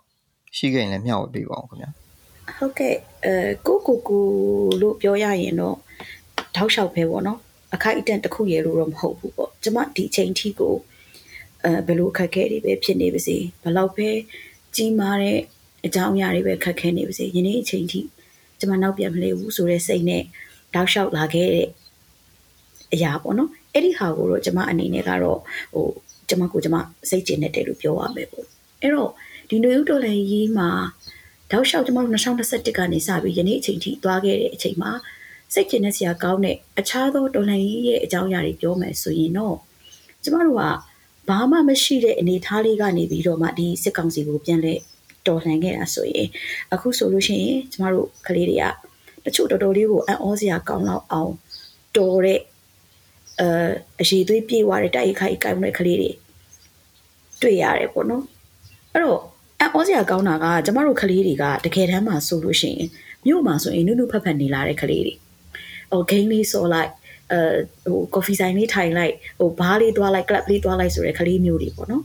[0.56, 1.90] ရှိခဲ့ရင်လည်းမျှဝေပေးပါအောင်ခင်ဗျာ
[2.58, 4.24] ဟုတ်ကဲ့အဲကိုကိုကို
[4.80, 5.76] လို့ပြောရရင်တော့
[6.56, 7.38] ထောက်လျှောက်ပဲပေါ့နော်
[7.74, 10.74] အခိုက်အတန့်တစ်ခုရေလို့တော့မဟုတ်ဘူးပေါ့ကျမဒီအချိန်ထိကို
[11.64, 14.08] အဲဘယ်လိုအခက်အခဲတွေပဲဖြစ်နေပါစေဘယ်လောက်ပဲ
[14.74, 15.38] ကြီးမားတဲ့
[15.86, 18.00] အကြောင်းအရာတွေပဲခက်ခဲနေပါစေယနေ့အချိန်ထိ
[18.58, 20.22] ကျမနောက်ပြန်မလဲဘူးဆိုတဲ့စိတ်နဲ့
[20.74, 21.68] တောက်လျှောက်လာခဲ့တဲ့
[22.92, 25.40] အရာပေါ့နော်အဲ့ဒီဟာကိုတော့ကျမအနေနဲ့ကတော့
[25.74, 25.86] ဟို
[26.28, 26.76] ကျမကိုကျမ
[27.08, 28.46] စိတ်ကျင်နေတယ်လို့ပြောရမယ်ပေါ့
[28.80, 29.10] အဲ့တော့
[29.48, 30.70] ဒီနွေဦးတော်လည်းရေးမှာ
[31.50, 34.92] တောက်လျှောက်ကျမတို့2021ကနေစပြီးယနေ့အချိန်ထိသွားခဲ့တဲ့အချိန်မှာ
[35.54, 39.56] စိတ်ကျင်နေစရာကောင်းတဲ့အခြားသောတော်လှန်ရေးရဲ့အကြောင်းအရာတွေပြောမယ်ဆိုရင်တော့
[40.22, 40.62] ကျမတို့က
[41.28, 44.74] ဘာမှမရှိတဲ့အနေအထားလေးကနေပြီးတော့မှဒီစစ်ကောင်စီကိုပြန်လဲ
[45.26, 46.28] တော်လှန်ခဲ့တာဆိုရင်
[46.72, 48.64] အခုဆိုလို့ရှိရင်ကျမတို့ကလေးတွေက
[49.24, 51.32] တချို့တော်တော်လေးကိုအံ့ဩစရာကောင်းတော့အောင်
[51.96, 52.40] တော်တဲ့
[53.40, 53.48] အဲ
[54.00, 56.10] အရှိသွေးပြေးသွားတဲ့တိုက်ခိုက်ကိုင်တဲ့ကလေးတွေ
[57.42, 58.24] တွေ့ရတယ်ပေါ့နော်
[58.92, 59.20] အဲ့တော့
[59.60, 62.88] အံ့ဩစရာကောင်းတာကကျမတို့ကလေးတွေကတကယ်တမ်းမှဆိုလို့ရှိရင်
[63.26, 65.14] မြို့မှာဆိုရင်နုနုဖက်ဖက်နေလာတဲ့ကလေးတွေ
[65.90, 66.90] ဟိုဂိမ်းလေးဆော်လိုက်
[67.32, 67.38] အဲ
[67.84, 72.04] ဟိုကော်ဖီဆိုင်လေးထိုင်လိုက်ဟိုဘားလေးသွားလိုက်ကလပ်လေးသွားလိုက်ဆိုတဲ့ကလေးမျိုးတွေပေါ့နော်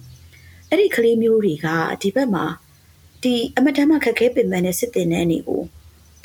[0.69, 1.67] အဲ့ဒီကလေးမျိုးတွေက
[2.01, 2.45] ဒီဘက်မှာ
[3.23, 5.61] ဒီအမတမ်းမှခက်ခဲပင်ပန်းတဲ့စစ်တင်တဲ့နေကို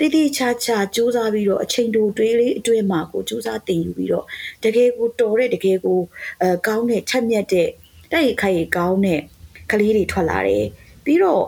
[0.03, 4.25] တိတိချာချာစူးစမ်းပြီးတော့အချိန်တိုတွေးလေးအတွင်းမှာကိုစူးစမ်းတင်ယူပြီးတော့
[4.63, 5.99] တကယ်ကိုတော်တဲ့တကယ်ကို
[6.43, 7.69] အဲကောင်းတဲ့ချက်မြက်တဲ့
[8.13, 9.21] တိုက်ရိုက်ခိုက်ကောင်းတဲ့
[9.71, 10.67] ကလေးတွေထွက်လာတယ်
[11.05, 11.45] ပြီးတော့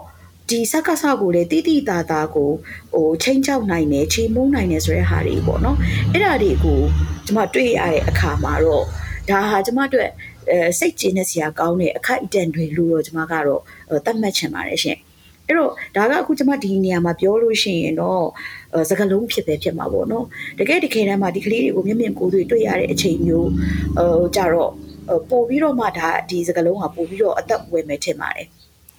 [0.51, 2.51] ဒီစက္ကစကိုလည်းတိတိတာတာကို
[2.95, 5.77] ဟိုချိန်ချောက်နိုင်တယ်ချိန်မုန်းနိုင်တယ်ဆိုတဲ့ဟာတွေပေါ့နော်
[6.13, 6.81] အဲ့ဒါတွေကို
[7.27, 8.85] ကျွန်မတွေ့ရတဲ့အခါမှာတော့
[9.31, 10.11] ဒါဟာကျွန်မအတွက်
[10.51, 13.61] အဲစိတ်ကျဉ်နေစရာကောင်းတဲ့အခိုက်အတန့်တွေလို့တော့ကျွန်မကတော့
[14.05, 14.99] သတ်မှတ်ချင်ပါတယ်ရှင်
[15.49, 18.25] အဲ့တော့ဒါကအခုကျွန်မဒီနေရာမှာပြောလို့ရှိရင်တော့
[18.91, 20.25] စကလုံးဖြစ်ပဲဖြစ်မှာပေါ့နော်
[20.59, 23.51] တကယ်တကယ်တမ်းမှာဒီကလေးတွေကိုမျက်မြင်ကိုယ်တွေ့တွေ့ရတဲ့အချိန်မျိုး
[23.97, 24.71] ဟိုကြတော့
[25.31, 28.47] ပို့ပြီးတော့မှဒါဒီစကလုံးကပို့ပြီးတော့အသက်ဝယ်မယ်ထင်ပါတယ်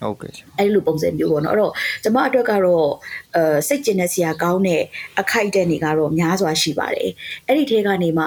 [0.02, 2.88] ဟုတ်ကဲ့အဲ့လိုပုံစံမျိုးပေါ့နော်အဲ့တော့ကျမအတွက်ကတော့
[3.36, 4.82] အဲစိတ်ကျင်တဲ့ဆရာကောင်းတဲ့
[5.20, 7.10] အခိုက်တဲ့နေကတော့များစွာရှိပါတယ်
[7.48, 8.26] အဲ့ဒီထဲကနေမှ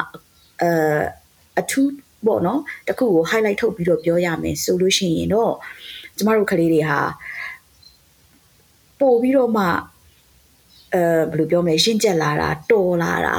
[0.63, 0.71] အဲ
[1.61, 1.93] အထူး
[2.27, 5.53] ပေါ့နော်တခုကို highlight ထုတ်ပြီးတော့ပြောရမယ်ဆိုလို့ရှိရင်တော့
[6.17, 7.01] ကျမတို့ကလေးတွေဟာ
[9.01, 9.65] ပို့ပြီးတော့မှ
[10.95, 13.37] အဲဘယ်လိုပြောမလဲရှင်းကျက်လာတာတော်လာတာ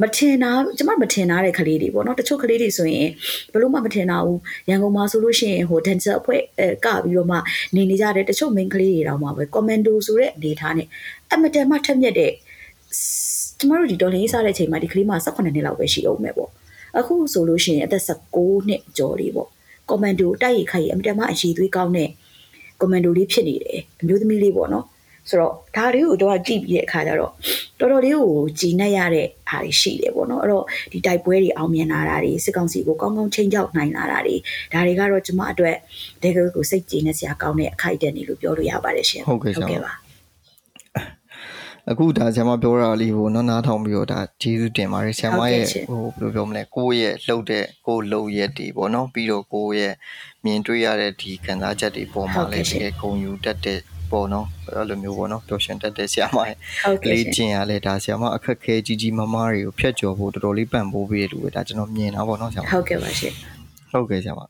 [0.00, 3.08] မထင်တာကျမမထင်တာတဲ့ကလေးတွေပေါ့နော်တချို့ကလေးတွေဆိုရင်
[3.52, 7.36] ဘယ်လို့မှမထင်တာဘူးရန်ကုန်မှာဆိုလို့ရှိရင်ဟို dancer အဖွဲ့အဲကပြီးတော့မှ
[7.74, 10.88] နေနေကြတဲ့တချို့ main ကလေးတွေတောင်မှပဲ commando ဆိုတဲ့အနေထားနဲ့
[11.32, 12.32] အမတန်မှထက်မြက်တဲ့
[13.58, 16.50] ကျမတို့ဒီတော်လင်းစားတဲ့အချိန်မှာဒီကလေးမှ18နှစ်လောက်ပဲရှိအောင်မယ်ပေါ့
[16.98, 19.48] အခုဆိုလို့ရှိရင်အသက်16နှစ်ကျော်လေးပေါ့
[19.88, 22.10] ကွန်မန်ဒိုတိုက်ရိုက်ခိုက်ရအမြဲတမ်းအရေးသွေးကောင်းတဲ့
[22.80, 24.84] ကွန်မန်ဒိုလေးဖြစ်နေတယ်အမျိုးသမီးလေးပေါ့နော်
[25.28, 27.32] ဆိုတော့ဒါလေးကိုတော့ကြည့်ပြီးတဲ့အခါကျတော့
[27.80, 28.28] တော်တော်လေးကို
[28.60, 34.36] ကြည်နက်ရတဲ့ဟာတွေရှိတယ်ပေါ့နော်အဲ့တော့ဒီတိုက်ပွဲတွေအောင်မြင်လာတာတွေစစ်ကောင်စီကိုကောင်းကောင်းချိန်ချောက်နိုင်လာတာတွေ
[34.72, 35.76] ဒါတွေကတော့ကျမအတွက်
[36.22, 39.92] တကယ်ကိုစိတ်ကြည်နက်စရာကောင်းတဲ့အခိုက်အတန့်တွေလို့ပြောလို့ရပါတယ်ရှင်ဟုတ်ကဲ့ဆရာမပါ
[41.90, 49.94] အခုဒါဆရာမပြောတာလေးကိုနော်နားထောင်ပြီးတော့ဒါကျေးဇူးတင်ပါတယ်ဆရာမရဲ့ဟိုဘယ်လိုပြောမလဲကိုယ့်ရဲ့လှုပ်တဲ့ကိုယ်လှုပ်ရက်တွေပေါ့နော်ပြီးတော့ကိုယ့်ရဲ့
[50.44, 53.78] မြင်တွေ့ရတဲ့ဒီခံစားချက်တွေပေါ်မှာလည်းတကယ်ဂုဏ်ယူတတ်တဲ့
[54.14, 63.32] ပေါ့နော်အဲ့လိုမျိုးပေါ့နော်ပျော်ရွှင်တတ်တဲ့ဆရာမရဲ့ဟုတ်ကကဲ့လေးရှင်ကျင်ရလဲဒါဆရာမအခက်ခဲကြီးကြီးမားမားတွေကိုဖျက်ကျော်ဖို့တော်တော်လေးပံ့ပိုးပေးရလို့ပဲဒါကျွန်တော်မြင်တာပေါ့နော်ဆရာမဟုတ်ကဲ့ပါရှင်
[63.92, 64.40] ဟုတ်ကဲ့ဆရာမ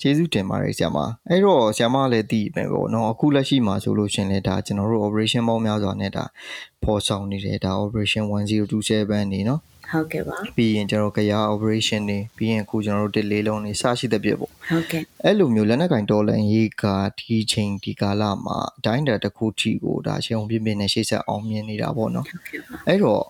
[0.00, 6.24] ကျေးဇူးတင်ပါတယ်ဆရာမအဲ့တော့ဆရာမလည်းသိပဲပေါ့နော်အခုလက်ရှိမှာဆိုလို့ရှင်လဲဒါကျွန်တော်တို့ operation ပေါင်းများစွာနဲ့ဒါ
[6.82, 9.60] ပေါ်ဆောင်နေတယ်ဒါ operation 1027နေနော်
[9.92, 16.84] ဟုတ်ကဲ့ပါပြီးရင်ကျွန်တော်ကရာ operation နေပြီးရင်အခုကျွန်တော်တို့တစ်လေးလုံးနေစရှိတဲ့ပြစ်ပေါ့ဟုတ်ကဲ့အဲ့လိုမျိုးလက်နက်ကင်တော်လန်ရေးက
[17.18, 23.22] ဒီချိန်ဒီကာလမှာအတိုင်းတာတစ်ခုထိကိုဒါရှေုံပြင်းပြင်းနဲ့ရှေ့ဆက်အောင်မြင်နေတာပေါ့နော်ဟုတ်ကဲ့ပါအဲ့တော့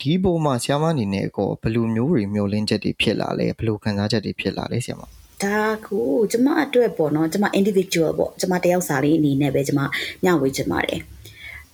[0.00, 5.02] ဒီပုံမှာဆ iam မအနေနဲ့ကောဘယ်လိုမျိုးတွေမျောလင်းချက်တွေဖြစ်လာလဲဘယ်လိုခံစားချက်တွေဖြစ်လာလဲဆ iam မ
[5.42, 9.80] ဒါကိုကျမအတွက်ပေါ့နော်ကျမ individual ပေါ့ကျမတယောက်စာလေးအနေနဲ့ပဲကျမ
[10.24, 11.00] ညဝေချင်ပါတယ်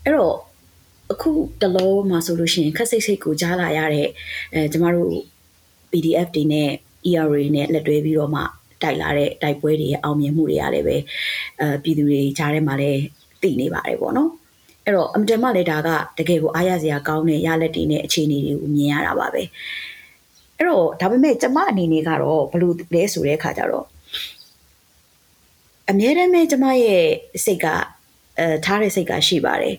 [0.05, 0.37] အဲ့တော့
[1.13, 1.31] အခု
[1.63, 4.09] တလောမှာဆိုလို့ရှိရင်ခက်စိတ်စိတ်ကိုကြားလာရတဲ့
[4.55, 5.13] အဲကျမတို့
[5.91, 6.69] PDF တွေနဲ့
[7.11, 8.43] ER တွေနဲ့လက်တွဲပြီးတော့မှ
[8.83, 10.97] တိုက်လာတဲ့တိုက်ပွဲတွေရဲ့အောင်မြင်မှုတွေကလည်းပဲ
[11.61, 13.01] အဲပြည်သူတွေကြားထဲမှာလည်း
[13.43, 14.31] တည်နေပါတယ်ပေါ့နော်
[14.85, 19.43] အဲ့တော့အမတန်မှလည်းဒါကတကယ်ကိုအားရစရာကောင်းတဲ့ရလက်တွေနဲ့အခြေအနေတွေကိုမြင်ရတာပါပဲ
[20.57, 23.87] အဲ့တော့ဒါပေမဲ့ကျမအနေနဲ့ကတော့ဘယ်လိုလဲဆိုတဲ့အခါကျတော့
[25.91, 27.05] အမြဲတမ်းပဲကျမရဲ့
[27.45, 27.67] စိတ်က
[28.39, 29.77] အဲထားတဲ့စိတ်ကရှိပါတယ်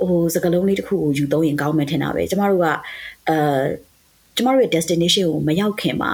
[0.00, 2.66] ဟိုစကလုံးလေးတစ်ခုကိုယူသုံးရင်ကောင်းမယ်ထင်တာပဲကျမတို့က
[3.28, 3.36] အဲ
[4.36, 6.10] ကျမတို့ရဲ့ destination ကိုမရောက်ခင်မှာ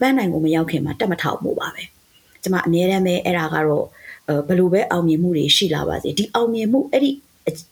[0.00, 1.82] ပန်းနိုင်ကိုမရောက်ခင်မှာတက်မထောက်မှုပါပဲ
[2.42, 3.86] ကျမအမြဲတမ်းပဲအဲ့ဒါကတော့
[4.28, 7.10] အဲဘယ်လိုပဲအောင်မြင်မှုတွေရှိလာပါစေဒီအောင်မြင်မှုအဲ့ဒီ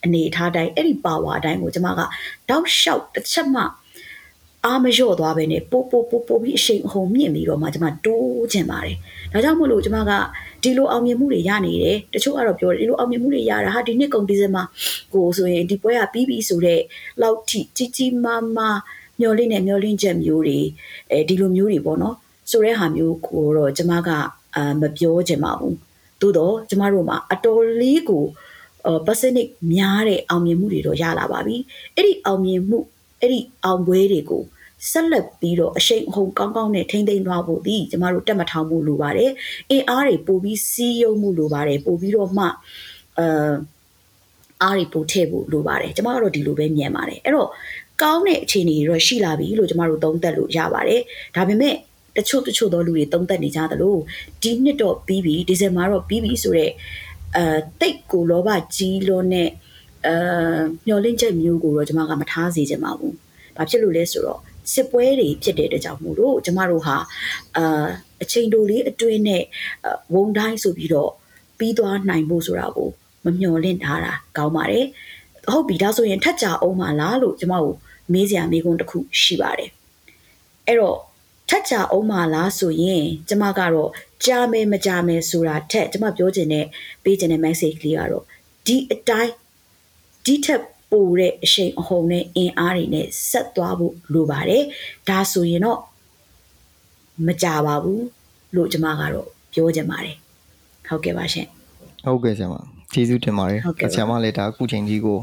[0.04, 2.00] အနေအထားတိုင်းအဲ့ဒီ power အတိုင်းကိုကျမက
[2.48, 3.62] တောက်လျှောက်တစ်ချက်မှ
[4.66, 8.96] အားမလျော့သွားပဲနဲ့ပို့ပို့ပို့ပို့ပြီးအရှိန်အဟုန်မြင့်ပြီးတော့မှကျမတိုးချင်ပါတယ်
[9.32, 10.12] ဒါကြောင့်မို့လို့ကျမက
[10.62, 14.62] ဒီလိုအောင်မြင်မှုတွေရနေတယ်တချို့ကတော့ပြောတယ်ဒီလိုအောင်မြင်မှုတွေရတာဟာဒီနှစ်ကုန်ဒီဇင်ဘာ
[15.14, 16.82] ကိုဆိုရင်ဒီပွဲကပြီးပြီဆိုတော့
[17.22, 18.78] လောက်ထိကြီးကြီးမားမား
[19.20, 20.58] မျောလင့်နဲ့မျောလင့်ချက်မျိုးတွေ
[21.10, 22.16] အဲဒီလိုမျိုးတွေပေါ့နော်
[22.50, 24.08] ဆိုတဲ့ဟာမျိုးကိုတော့ကျမက
[24.56, 25.76] အာမပြောချင်ပါဘူး
[26.20, 28.24] သို့တော့ကျမတို့မှာအတော်လေးကို
[28.86, 31.56] အာ percentage များတဲ့အောင်မြင်မှုတွေတော့ရလာပါပြီ
[31.94, 32.78] အဲ့ဒီအောင်မြင်မှု
[33.20, 34.42] အဲ့ဒီအောင်ပွဲတွေကို
[34.90, 39.30] ဆက်လက်ပြီးတော့အရှိန်အဟုန်ကောင်းကောင်းနဲ့ထိမ့်သိမ်းသွားဖို့ဒီကျမတို့တက်မထောင်မှုလိုပါတယ်
[39.70, 43.52] အင်အားတွေပို့ပြီးစီးရုံမှုလိုပါတယ်ပို့ပြီးတော့မှအာ
[44.62, 47.50] အားတွေပို့ထည့်ဖို့လိုပါတယ်ကျမတို့ဒီလိုပဲမြင်ပါတယ်အဲ့တော့
[48.02, 51.00] ကောင်းတဲ့အခြေအနေတွေတော့ရှိလာပြီလို့ကျမတို့သုံးသပ်လို့ရပါတယ်
[51.36, 51.74] ဒါပေမဲ့
[52.16, 53.96] တချို့တချို့သောလူတွေသုံးသပ်နေကြသလို
[54.42, 56.72] ဒီနှစ်တော့ပြီးပြီဒီဇင်ဘာတော့ပြီးပြီဆိုတော့
[57.36, 59.48] အဲတိတ်ကိုလောဘကြီးလွန်းတဲ့
[60.06, 60.14] အဲ
[60.86, 63.12] မျောလင့်ချက်မျိုးကိုတော့ကျမကမထားစေချင်ပါဘူး။
[63.56, 64.40] ဘာဖြစ်လို့လဲဆိုတော့
[64.72, 66.96] စစ်ပွဲတွေဖြစ်တဲ့အတွက်ကြောင့်မို့လို့ကျမတို့ဟာ
[67.56, 67.86] အာ
[68.22, 69.44] အချိန်တိုလေးအတွင်းနဲ့
[70.14, 71.10] ဝုံတိုင်းဆိုပြီးတော့
[71.58, 72.88] ပြီးသွားနိုင်ဖို့ဆိုတာကို
[73.24, 74.86] မမျှော်လင့်ထားတာကောင်းပါတယ်။
[75.52, 77.72] ဟုတ်ပြီဒါဆိုရင်ထက်ကြအောင်မလားလို့ကျမကို
[78.12, 79.70] မေးစရာမေးခွန်းတစ်ခုရှိပါတယ်။
[80.66, 80.98] အဲ့တော့
[81.48, 83.90] ထက်ကြအောင်မလားဆိုရင်ကျမကတော့
[84.24, 86.66] ကြားမယ်မကြားမယ်ဆိုတာထက်ကျမပြောချင်တဲ့
[87.04, 88.24] ပေးချင်တဲ့ message လေးကတော့
[88.66, 89.32] ဒီအတိုင်း
[90.30, 94.62] ဒီထက်ပိုတဲ့အရှိန်အဟုန်နဲ့အင်အားတွေနဲ့ဆက်သွားဖို့လိုပါတယ်
[95.08, 95.78] ဒါဆိုရင်တော့
[97.26, 98.04] မကြပါဘူး
[98.56, 100.16] လို့ကျမကတော့ပြောချင်ပါတယ်
[100.88, 101.46] ဟုတ်ကဲ့ပါရှင်
[102.04, 102.54] ဟုတ်ကဲ့ဆရာမ
[102.92, 105.18] ကျေးဇူးတင်ပါတယ်ဟုတ်ကဲ့ပါဆရာမလည်းဒါအခုချိန်ကြီးကို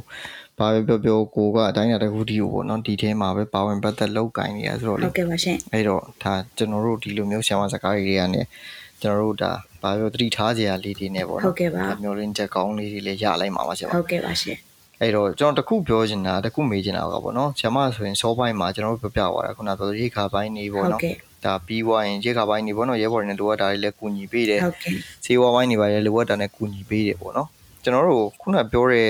[0.60, 8.48] ဘာပဲပြောပြောကိုကအတိုင်းအတာတစ်ခုတည်းကိုပေါ့နော်ဒီထဲမှာပဲပါဝင်ပတ်သက်လောက်ကင်နေရဆိုတော့လေဟုတ်ကဲ့ပါရှင်အဲ့တော့ဒါကျွန်တော်တို့ဒီလိုမျိုးဆရာမစကားတွေတွေကလည်း
[9.02, 9.52] ကျွန်တော်တို့ဒါ
[9.82, 14.58] ဘာပြောသတိထားစရာလေးတွေနဲ့ပေါ့ဟုနော်တ်ကဲ့ပါဒါမျိုးရင်းချက်ကောင်းလေးတွေလည်းရလိုက်မှာပါဆရာမဟုတ်ကဲ့ပါရှင်
[15.02, 24.94] အဲ့တော့ကျွန်တော်တခုပြောချင်တာတခုမေးချင်တာကပေါ့နော်ဆရာမဆိုရင်စောပိုင်းမှာကျွန်တော်တို့ပြောပြသွားတာခုနကပြောရိခါပိုင်းနေပေါ့ဟုတ်နော်ကဲ့ဒါပြီးွားရင်ရိခါပိုင်းနေပေါ့နော်ရဲဘော်တွေနဲ့လိုအပ်တာတွေလည်းကူညီပေးတယ်ဟုတ်ကဲ့
[25.26, 27.48] ဈေးဝါးပိုင်းတွေပါလေလိုအပ်တာနဲ့ကူညီပေးတယ်ပေါ့နော်
[27.84, 29.10] ကျွန်တော်တို့ခုနပြောတဲ့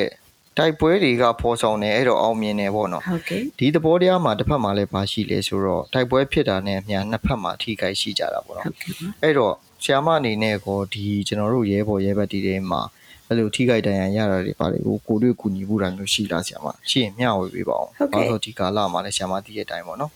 [0.58, 12.82] တိုက်ပွဲတွေကဖော်ဆောင်နေအဲ့တော့အောင်မြင်နေပေါ့နော်ဟုတ်ကဲ့ဒီသဘောတရားမှာတစ်ဖက်မှာလည်းပါရှိလဲဆိုတော့တိုက်ပွဲဖြစ်တာနဲ့အများနှစ်ဖက်မှာထိခိုက်ရှိကြတာပေါ့နော်ဟုတ်ကဲ့ပါအဲ့တော့ဆ iam မအနေနဲ့ကိုဒီကျွန်တော်တို့ရဲဘော်ရဲဘက်တီတွေမှာ
[13.28, 17.92] အဲ့လိုထိခိုက်ဒဏ်ရာရတာတွေပါလေကိုကိုတွေ့ကူညီမှုတာမျိုးရှိလားဆရာမရှိရင်မျှဝေပေးပါအောင်
[18.30, 20.12] ဆိုဒီကာလမှာလည်းဆရာမသိတဲ့အတိုင်းပေါ့နော်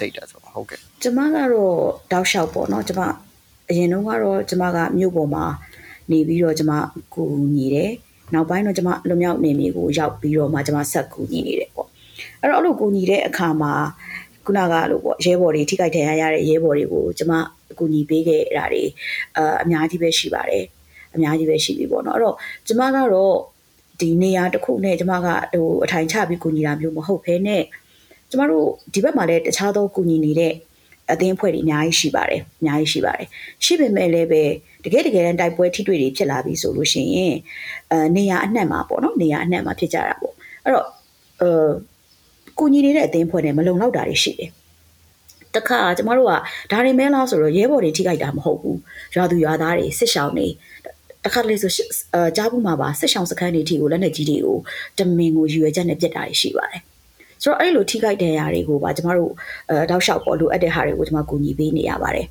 [0.00, 1.76] စိတ်တာဆိုဟုတ်ကဲ့ကျမကတော့
[2.12, 3.00] တောက်လျှောက်ပေါ့နော်ကျမ
[3.70, 5.44] အရင်တော့ကတော့ကျမကမြို့ပေါ်မှာ
[6.10, 6.72] နေပြီးတော့ကျမ
[7.14, 7.22] ကူ
[7.54, 7.90] ညီတယ်
[8.34, 11.88] နောက်ပိုင်းတော့ကျမလွမြောက်နေမြေကိုရောက်ပြီးတော့မှကျမဆက်ကူညီနေတယ်ပေါ့
[12.40, 13.72] အဲ့တော့အဲ့လိုကူညီတဲ့အခါမှာ
[14.44, 17.32] ခုနကလို့ပေါ့ရဲဘော်တွေထိခိုက်ဒဏ်ရာရတဲ့ရဲဘော်တွေကိုကျမ
[17.72, 18.84] အကူညီပေးခဲ့တာတွေ
[19.36, 20.64] အအများကြီးပဲရှိပါတယ်
[21.14, 22.36] အများကြီးပဲရှိပြီပေါ့နော်အဲ့တော့
[22.66, 23.36] ကျမကတော့
[24.00, 27.62] ဒီနေရာတစ်ခုနဲ့ကျမကဟိုအထိုင်ချပြီးကူညီတာမျိုးမဟုတ်ဘဲနဲ့
[28.30, 30.54] ကျမတို့ဒီဘက်မှာလည်းတခြားသောကူညီနေတဲ့
[31.12, 33.26] အသင်းအဖွဲ့တွေအများကြီးရှိပါတယ်အများကြီးရှိပါတယ်
[33.64, 34.42] ရှိပေမဲ့လည်းပဲ
[34.84, 37.34] တကယ်တကယ်တမ်းတိုက်ပွဲထိတွေ့တွေဖြစ်လာပြီဆိုလို့ရှိရင်
[37.90, 40.34] အဲနေရာအနှံ့မှာပေါ့နော်နေရာအနှံ့မှာဖြစ်ကြတာပေါ့
[40.64, 40.86] အဲ့တော့
[41.40, 41.50] အဲ
[42.58, 44.50] ကိုညီနေတဲ့အသင်းဖွဲ့နဲ့မလုံလောက်တာတွေရှိတယ်
[45.56, 46.32] တခါကျမတို့က
[46.70, 48.78] ဒါတွေမဲလားဆိုတော့ရဲဘော်တွေထိခိုက်တာမဟုတ်ဘူး
[49.14, 50.46] ရွာသူရွာသားတွေစစ်ရှောင်းတွေ
[51.24, 51.70] တခါလေဆို
[52.14, 54.56] အဲကြားဘူးမှာပါစစ်ရှောင်းစခန်းတွေထိကိုလက်နက်ကြီးတွေကို
[54.98, 56.80] တမင်ကိုရွယ်ချက်နဲ့ပြစ်တာတွေရှိပါတယ်
[57.42, 59.32] ဆိုတော့အဲ့လိုထိခိုက်တဲ့ຢာတွေကိုပါကျမတို့
[59.70, 62.26] အဲတောက်လျှောက်ပေါ်လိုအပ်တဲ့ဟာတွေကိုကျမကူညီပေးနေရပါတယ်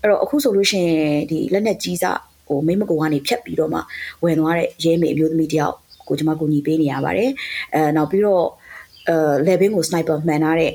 [0.00, 2.18] အဲ့တော့အခုဆိုလို့ရှိရင်ဒီလက်နက်ကြီးစား
[2.48, 3.80] ဟိုမိမကူကနေဖြတ်ပြီးတော့မှ
[4.22, 5.74] ဝင်သွားတဲ့ရဲမေအမျိုးသမီးတယောက်
[6.08, 7.30] ကိုကျမကူညီပေးနေရပါတယ်
[7.74, 8.44] အဲနောက်ပြီးတော့
[9.08, 9.16] အဲ
[9.46, 10.72] level ကို sniper မှန်ထားတဲ့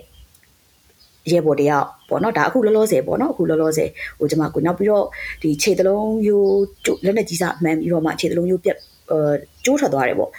[1.32, 5.06] ရဲဘော်တယောက်ပေါ့နော်ဒါအခုလောလောဆယ်ပေါ့နော်အခုလောလောဆယ်ဟိုကျွန်မကိုနောက်ပြီးတော့
[5.42, 8.78] ဒီခြေသလုံးရိုးလက်နဲ့ကြီးစားမှန်ပြီးတော့မှခြေသလုံးရိုးပြက်
[9.12, 9.34] အဲ
[9.66, 10.32] ကျိုးထွက်သွားတယ်ပေါ့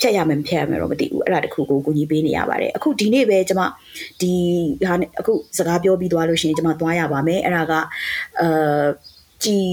[0.00, 3.62] ဖြတ်ရမယ်မဖြတ်ရမယ်တော့မသိဘူးအဲ့ဒါတခုကိုကိုကြီးပေးနေရပါတယ်အခုဒီနေ့ပဲကျွန်မ
[4.20, 4.32] ဒီ
[4.88, 7.72] ဟာအခုစကားပြောပြီးသွားလို့ရှိရင်ကျွန်မသွားရပါမယ်အဲ့ဒါက
[8.40, 8.84] အာ
[9.44, 9.70] ကြည်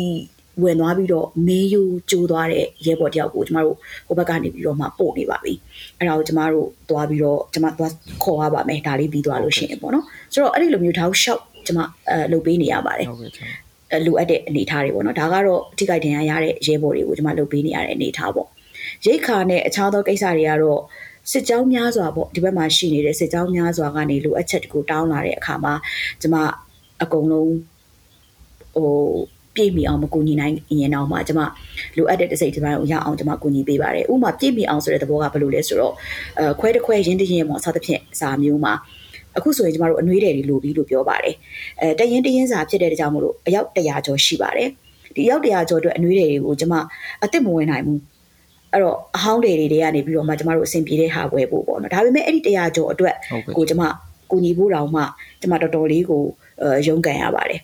[0.64, 3.76] ဝင်သွားပြီးတော့မေးယူကျိုးသွားတဲ့ရဲဘော်တယောက်ကိုကျမတို့
[4.08, 5.54] ဟိုဘက်ကနေပြီးတော့မှပို့နေပါပြီ
[5.98, 7.92] အဲ့ဒါကိုကျမတို့သွားပြီးတော့ကျမသွား
[8.24, 11.80] ခေါ်ရပါမယ်ဒါလေးပြီးသွားလို့ရှိရင်ပေါ့နော်ဆိုတော့အဲ့ဒီလိုမျိုးထောက်လျှောက်ကျမ
[12.10, 18.48] အဲလုပ်ပေးနေရပါတယ်ဟုတ်ကဲ့လိုအပ်တဲ့အနေအထားတွေပေါ့နော်ဒါကတော့အထိကိတင်ရရတဲ့ရဲဘော်တွေကိုကျမလုပ်ပေးနေရတဲ့အနေအထားပေါ့
[19.06, 20.82] ရိတ်ခါနဲ့အခြားသောကိစ္စတွေကတော့
[21.32, 25.74] စစ်ကြောင်းများစွာပေါ့ဒီဘက်မှာရှိနေတဲ့စစ်ကြောင်းများစွာကနေလိုအပ်ချက်တကူတောင်းလာတဲ့အခါမှာ
[26.22, 26.36] ကျမ
[27.04, 27.54] အကုန်လုံး
[28.76, 28.92] ဟို
[29.58, 31.42] ပြည့်မီအောင်မကူညီနိုင်ရင်တော့မှကျွန်မ
[31.98, 35.94] လိုအပ်တဲ့တစိတ်တစ်ပိုင်းကိုရအောင်ကျွန်မကူညီပေးပါတယ်ဥပမာပြည့်မီအောင်ဆိုတဲ့သဘောကဘယ်လိုလဲဆိုတော့
[36.40, 38.74] အဲခွဲတစ်ခွဲရင်းတရင်ပေါ့စသဖြင့်စာမျိုးမှာ
[39.38, 41.36] အခုဆိုရင်ကျမတို့အနှွေးတယ်တွေလိုပြီးလို့ပြောပါတယ်
[41.82, 44.70] အဲတရင်တရင်စာဖြစ်တဲ့ကြောင့်မို့လို့အယောက်100ကျော်ရှိပါတယ်
[45.16, 46.74] ဒီအယောက်100ကျော်အတွက်အနှွေးတယ်တွေကိုကျမ
[47.22, 48.00] အစ်စ်မဝင်နိုင်ဘူး
[48.72, 53.16] အဲ့တော့အဟောင်းတွေတွေကနေပြီးတော့မှကျမတို့အဆင်ပြေတဲ့ဟာဝယ်ဖို့ပေါ့နော်ဒါပေမဲ့အဲ့ဒီ100ကျော်အတွက်
[53.58, 53.84] ကိုကျမ
[54.32, 55.02] ကိုညီဖို့တောင်မှ
[55.42, 56.24] ကျမတော်တော်လေးကို
[56.88, 57.62] ရုန်းကန်ရပါတယ်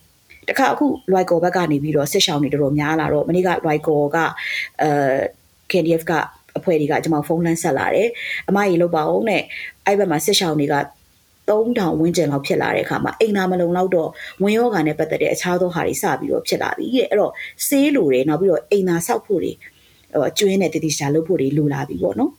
[0.49, 4.17] တခါအခု Loico ဘက်ကနေပြီးတော့စစ်ရှောင်းတွေတော်တော်များလာတော့မနေ့က Loico က
[4.81, 4.89] အဲ
[5.71, 6.13] KDF က
[6.57, 8.09] အဖွဲ့တွေကကျွန်မဖုန်းလန်းဆက်လာတယ်
[8.49, 9.41] အမကြီးလောက်ပါအောင်နဲ့
[9.85, 10.75] အဲ့ဘက်မှာစစ်ရှောင်းတွေက
[11.49, 14.09] 3000ဝန်းကျင်လောက်ဖြစ်လာတဲ့အခါမှာအိမ်သာမလုံလောက်တော့
[14.43, 17.31] ဝင်ရောဂါနဲ့ပတ်သက်တဲ့အခြားသောဟာတွေစပြီးတော့ဖြစ်လာပြီတဲ့အဲ့တော့
[17.67, 19.51] ဆေးလိုတယ်နောက်ပြီးတော့အိမ်သာဆောက်ဖို့တွေ
[20.13, 22.31] ဟိုကျွင်းနဲ့တတိရှာလုပ်ဖို့တွေလိုလာပြီပေါ့နော်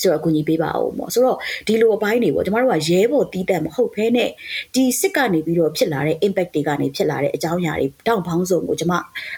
[0.00, 4.30] ဆိုတော့အကူအညီပေးပါအောင်ပေါ့ဆိုတော့ဒီလိုအပိုင်းတွေပေါ့ကျမတို့ကရဲဘော်တီးတတ်မဟုတ်ဘဲနဲ့
[4.74, 8.92] ဒီစစ်ကနေပြီးတော့ဖြစ်လာတဲ့ impact တွေကနေဖြစ်လာတဲ့အကြောင်းအရာတွေတောင်ပေါင်းစုံကိုကျမ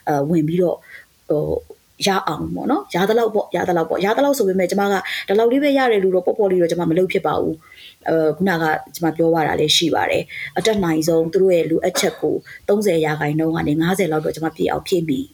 [0.09, 0.77] အဝင်ပြီးတော့
[1.31, 1.45] ဟို
[2.07, 4.95] ရအောင်ပေါ့နော်ရသလောက်ပေါ့ရသလောက်ပေါ့ရသလောက်ဆိုပေမဲ့ကျမက
[5.29, 7.57] ဒီလောက်လေးပဲရတယ်လို့တော့ပေါ့ပေါ့လေးတော့ကျမမလုပ်ဖြစ်ပါဘူး
[8.09, 10.23] အဲခုနကကျမပြောရတာလည်းရှိပါတယ်
[10.59, 12.35] အတက်နိုင်ဆုံးသူတို့ရဲ့လူအပ်ချက်ကို
[12.69, 15.27] 30ရာခိုင်နှုန်းကနေ90လောက်တော့ကျမပြည့်အောင်ဖြည့်ပြီး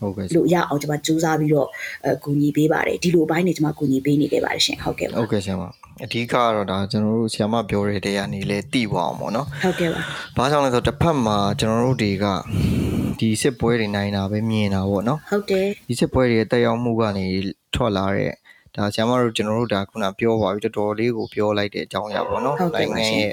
[0.00, 1.68] ဟုတ်ကဲ့လို့ရအောင်ကျွန်မစူးစမ်းပြီးတော့
[2.06, 5.62] အကူညီပေးပါတယ်ဒီလိုအပိုင်းတွေကျွန်မကူညီပေးနေခဲ့ပါတယ်ရှင်ဟုတ်ကဲ့ပါဟုတ်ကဲ့ဆရာမ
[6.04, 10.00] အဓိကကတော့ဒါကျွန်တော်တို့ဆရာမပြောတဲ့တဲကနေလဲတိပါအောင်ပေါ့နော်ဟုတ်ကဲ့ပါ
[10.36, 12.26] ဘာကြောင့်လဲဆိုတော့တစ်ဖက်မှာကျွန်တော်တို့တွေက
[13.18, 17.26] ဒီစစ်ပွဲတွေနိုင်တာပဲမြင်တာပေါ့နော်ဟုတ်တယ်ဒီစစ်ပွဲတွေတက်ရောက်မှုကနေ
[17.74, 18.32] ထွက်လာတဲ့
[18.76, 23.32] ဒါဆရာမတို့ကျွန်တော်တို့ဒါခုနပြောပါပြီတော်တော်လေးကိုပြောလိုက်တဲ့အကြောင်းအရာပေါ့နော်နိုင်ငံရဲ့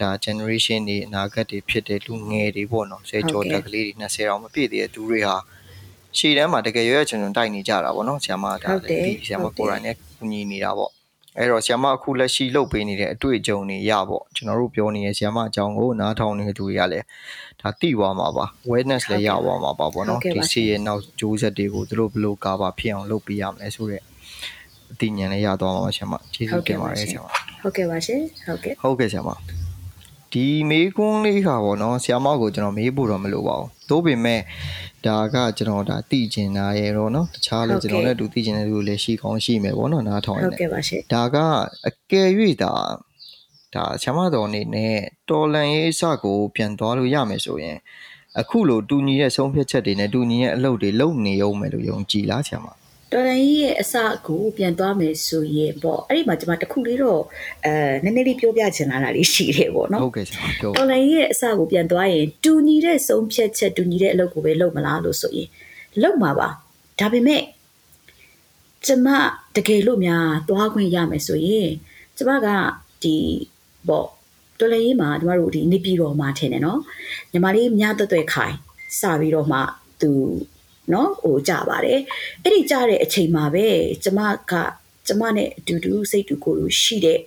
[0.00, 5.36] ဒါ generation တွေအနာဂတ်တွေဖြစ်တဲ့လူငယ်တွေပေါ့နော်ဆယ်ကျော်တက်ကလေးတွေ20တောင်မပြည့်သေးတဲ့သူတွေဟာ
[6.18, 8.96] ရှေ့တန်းမှာတကယ်ရွရွချွန်ချွန်တိုက်နေကြတာပေါ့နော်ဆရာမဒါဒီ
[9.26, 10.90] ဆရာမကိုရိုင်းနဲ့ကူညီနေတာပေါ့
[11.38, 17.06] အဲ့တော့ဆရာမအခုလက်ရှိလုပ်ပေးနေတဲ့အတွေ့အကြုံတွေရပေါ့ကျွန်တော်တို့ပြောနေတဲ့ဆရာမအကြောင်းကိုနားထောင်နေတဲ့သူတွေကလည်း
[17.60, 24.04] ဒါသိသွားမှာပါ awareness လည်းရသွားမှာပါပေါ့နော်ဒီစီရဲ့နောက်ဂျိုးဆက်တွေကိုသူတို့ဘယ်လိုကာဗာဖြစ်အောင်လုပ်ပေးရမလဲဆိုတော့
[24.92, 27.26] အသိဉာဏ်လည်းရသွားမှာပါဆရာမကျေးဇူးတင်ပါတယ်ဆရာမ
[27.62, 29.30] ဟုတ်ကဲ့ပါရှင်ဟုတ်ကဲ့ဟုတ်ကဲ့ဆရာမ
[30.32, 34.40] ဒီမေးခွန်းလေးခါပေါ့နော်ဆရာမကိုကျွန်တော်မေးဖို့တော့မလိုပါဘူးသို့ပေမဲ့
[35.05, 41.37] ဒါကကျွန်တော်ဒါသိကျင်တာရဲ့တော့เนาะတခြားလည်းကျွန်တော်လည်းတူသိကျင်တဲ့လူတွေလည်းရှိကောင်းရှိမယ်ပေါ့နော်နားထောင်နေဟုတ်ကဲ့ပါရှင်ဒါက
[41.87, 42.29] အကယ်၍
[42.63, 42.73] ဒါ
[43.75, 44.95] ဒါဆ iam တော်အနေနဲ့
[45.29, 47.77] တော်လန်ရေးအစကိုပြန်သွားလို့ရမယ်ဆိုရင်
[48.39, 52.65] အခုလိုတူညီတဲ့ဆုံးဖြတ်ချက်တွေနဲ့တူညီတဲ့အလုပ်တွေလုပ်နေရုံမယ်လို့ယုံကြည်လားဆ iam
[53.12, 53.94] တော်ရန်ကြီးရဲ့အစ
[54.26, 57.22] ကိုပြန်သွားမယ်ဆိုရင်ပေါ့အဲ့ဒီမှာကျွန်မတခုလေးတော့
[57.64, 57.72] အဲ
[58.04, 65.48] နည်းနည်းလေးပြောပြချင်လာတာလေးရှိတယ်ပေါ့နော်ဟုတ်ကဲ့ဆရာပြောတော်ရန်ကြီးရဲ့အစကိုပြန်သွားရင်တူညီတဲ့ဆုံးဖြတ်ချက်တူညီတဲ့အလုပ်ကိုပဲလုပ်မလားလို့ဆိုရင်
[66.02, 66.48] လုပ်မှာပါ
[67.00, 67.42] ဒါပေမဲ့
[68.86, 69.08] ကျမ
[69.56, 71.68] တကယ်လို့များသွားခွင့်ရမယ်ဆိုရင်
[72.16, 72.48] ကျမက
[73.02, 73.16] ဒီ
[73.88, 74.06] ပေါ့
[74.58, 76.80] တော်လည်းရေးမှာကျမတို့ဒီနေပြည်တော်မှာထင်တယ်နော်
[77.32, 78.54] ညီမလေးမြတ်သွဲ့ခိုင်
[79.00, 79.58] စပြီးတော့မှ
[80.00, 80.10] သူ
[80.94, 82.00] နော်ဟိုကြပါတယ်
[82.42, 83.66] အဲ့ဒီကြတဲ့အချိန်မှာပဲ
[84.04, 84.20] ကျမ
[84.50, 84.52] က
[85.06, 87.18] ကျမနဲ့အတူတူစိတ်တူကိုယ်လိုရှိတဲ့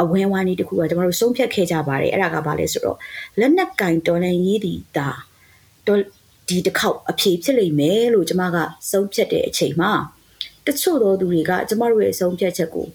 [0.00, 2.98] အဝင်းဝိုင်းလေးတစ်ခုကကျမတို့ဆုံးဖြတ်ခဲ့ကြပါတယ်အဲ့ဒါကဘာလဲဆိုတော့
[3.40, 5.08] လက်နက်ကင်တော်လန်ရေးဒီဒါ
[5.86, 6.00] တော်
[6.48, 8.56] ဒီတစ်ခေါက်အဖြေဖြစ်လိမ့်မယ်လို့ကျမက
[8.90, 9.92] ဆုံးဖြတ်တဲ့အချိန်မှာ
[10.66, 12.86] တချို့သောသူတွေကကျမတို့ရဲ့ဆုံးဖြတ်ချက်ကို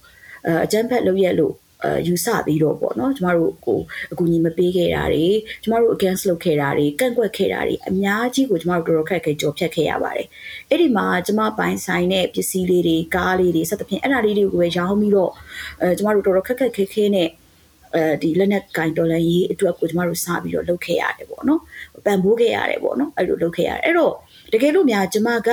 [0.48, 1.54] အအကြမ်းဖက်လုပ်ရလို့
[1.84, 3.80] အဲယူဆပြီးတော့ပေါ့နော်ကျမတို့ကို
[4.12, 5.28] အကူအညီမပေးခဲ့တာတွေ
[5.64, 10.28] ကျမတို့ against လုပ်ခဲ့တာတွေကန့်ကွက်ခဲ့တာတွေအများကြီးကိုကျမတို့တော်တော်ခက်ခဲကြော်ဖြတ်ခဲ့ရပါတယ်
[10.70, 15.32] အဲ့ဒီမှာကျမပိုင်ဆိုင်တဲ့ပစ္စည်းလေးတွေကားလေးတွေစသဖြင့်အဲ့ဒါလေးတွေကိုပဲရောင်းပြီးတော့
[15.82, 17.30] အဲကျမတို့တော်တော်ခက်ခက်ခဲခဲနဲ့
[17.96, 21.62] အဲဒီလက်နက်ကင်ဒေါ်လာရေးအတွက်ကိုကျမတို့စပြီးတော့လုပ်ခဲ့ရတယ်ပေါ့နော်
[22.06, 24.14] ပံ့ပိုးခဲ့ရတယ်ပေါ့နော်အဲ့လိုလုပ်ခဲ့ရတယ်အဲ့တော့
[24.54, 25.50] တကယ်လို့များကျမက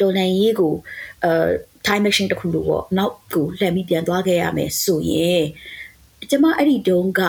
[0.00, 0.74] ဒေါ်လာရေးကို
[1.24, 1.32] အဲ
[1.86, 5.44] time machine တစ်ခုလို့ပေါ့နောက်ကိုလှည့်ပြီးပြန်သွားခဲ့ရမယ်ဆိုရင်
[6.30, 7.20] ကျမအဲ့ဒီတုန်းက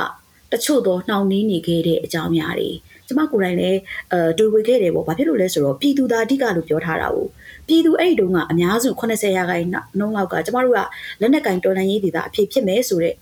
[0.51, 2.69] တချို့သောနှောင့်နှေးနေခဲ့တဲ့အကြောင်းအရာတွေ
[3.07, 3.79] ကျမကိုယ်တိုင်လည်း
[4.11, 7.25] အဲတွေ့ဝေခဲ့တယ်ပေါ့ဘာဖြစ်လို့လဲဆိုတော့ပြည်သူသားအဓိကလို့ပြောထားတာကို
[7.67, 9.65] ပြည်သူအဲ့ဒီတုန်းကအများစု80ရာခိုင်
[9.97, 10.79] နှုန်းလောက်ကကျမတို့က
[11.21, 13.15] လက်နက်ကင်တော်လှန်ရေးဒေသအဖြစ်ဖြစ်မယ်ဆိုတော့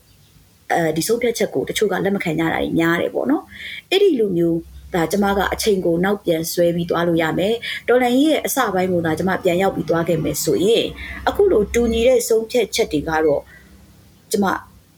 [0.74, 3.44] အဲဒီဆုံးဖြတ်ချက်ကိုတချို့ကလက်မခံကြတာတွေများတယ်ပေါ့နော်
[3.90, 4.60] အဲ့ဒီလိုမျိုး
[4.96, 7.54] ဒါကျမကအချိန်ကိုနောက်ပြန်ဆွဲပြီးသွားလို့ရမယ်
[7.88, 10.86] တော်လန်ကြီးရဲ့အစပိုင်းကိုဒါကျမပြန်ရောက်ပြီးသွားခဲ့မယ်ဆိုရင်
[11.28, 13.42] အခုလိုတူညီတဲ့ဆုံးဖြတ်ချက်တွေကတော့
[14.32, 14.46] ကျမ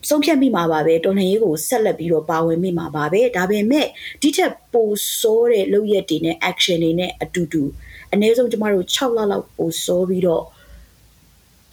[0.10, 3.88] ဆုံးဖြတ်မိမှာပါပဲတော်လှန်ရေးကိုဆက်လက်ပြီးတော့ပါဝင်မိမှာပါပဲဒါပေမဲ့
[4.22, 4.90] ဒီထက်ပို
[5.20, 7.64] ဆိုးတဲ့လုပ်ရက်တွေနဲ့ action တွေနဲ့အတူတူ
[8.14, 10.44] အနည်းဆုံးကျမတို့6လလောက်ပိုဆိုးပြီးတော့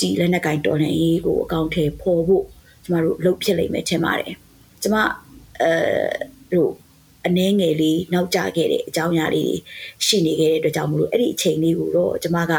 [0.00, 2.44] ဒီလက်နက်ကင်တော်လှန်ရေးကိုအကောင့်ထဲပေါ်ဖို့
[2.84, 4.34] ကျမတို့လုပ်ဖြစ်လိမ့်မယ်ထင်ပါတယ်
[4.82, 4.96] ကျမ
[5.62, 5.70] အဲ
[6.52, 6.72] တို့
[7.26, 9.56] အနှဲငယ်လေးနောက်ကျခဲ့တဲ့အကြောင်းအရာလေးတွေ
[10.06, 12.52] ရှိနေခဲ့တဲ့အတွက်ကြောင့်မလို့အဲ့ဒီအချိန်လေးကိုတော့ကျမက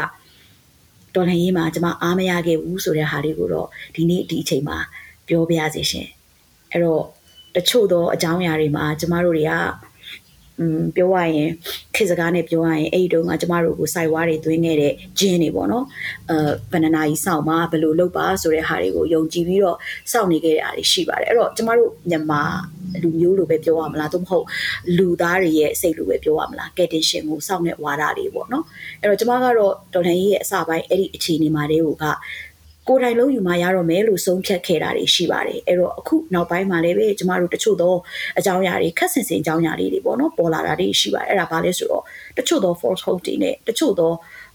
[1.14, 4.78] တော်လှန်ရေးမှာကျမအားမရခဲ့ဘူးဆိုတဲ့ဟာလေးကိုတော့ဒီနေ့ဒီအချိန်မှာ
[5.28, 6.08] ပြောပြရစီရှင်
[6.70, 7.02] အဲ့တော့
[7.54, 9.68] တချို့သောအကြောင်းအရာတွေမှာကျမတို့တွေကอืม
[10.96, 11.50] ပြောရရင်
[11.94, 15.84] ခေတ်စကားနဲ့ပြောရရင်အဲ့ဒီတုန်းကကျမတို့ကိုစိုက်ဝါးတွေသွင်းခဲ့တဲ့ဂျင်းတွေပေါ့နော်
[16.30, 16.36] အဲ
[16.72, 19.76] ဘဏ္ဍနာကြီးစောင့်မှာဘယ်လိုလုပ်ပါဆိုတဲ့ဟာတွေကိုယုံကြည်ပြီးတော့
[20.12, 22.42] စောင့်နေခဲ့တဲ့အားတွေရှိပါတယ်အဲ့တော့ကျမတို့မြန်မာ
[23.02, 24.46] လူမျိုးလိုပဲပြောရမလားသို့မဟုတ်
[24.96, 28.64] လူသားတွေရဲ့စိတ်လိုပဲပြောရမလားကယ်တင်ရှင်ကိုစောင့်တဲ့ဝါဒတွေပေါ့နော်
[29.00, 31.96] အဲ့တော့ကျမကတော့ဒေါ်လန်ကြီးရဲ့အစပိုင်းအဲ့ဒီအခြေအနေမှာတည်းကကို
[32.94, 37.94] ယ်တိုင်လုံးယူမှရတော့မယ်လို့ဆုံးဖြတ်ခဲ့တာတွေရှိပါတယ်အဲ့တော့အခုနောက်ပိုင်းမှာလည်းပဲကျမတို့တချို့သော
[38.38, 42.02] အကြောင်းအရာတွေခက်ဆင်ဆင်အကြောင်းအရာလေးတွေပေါ့နော်ပေါ်လာတာတွေရှိပါတယ်အဲ့ဒါဘာလဲဆိုတော့
[42.36, 44.12] တချို့သော false hope တွေနဲ့တချို့သော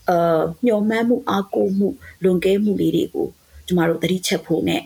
[0.09, 1.89] အာမျှော်မှန်းမှုအားကိုးမှု
[2.23, 3.27] လွန်ကဲမှုလေးတွေကို
[3.67, 4.81] ကျမတို့သတိချက်ဖို့နဲ့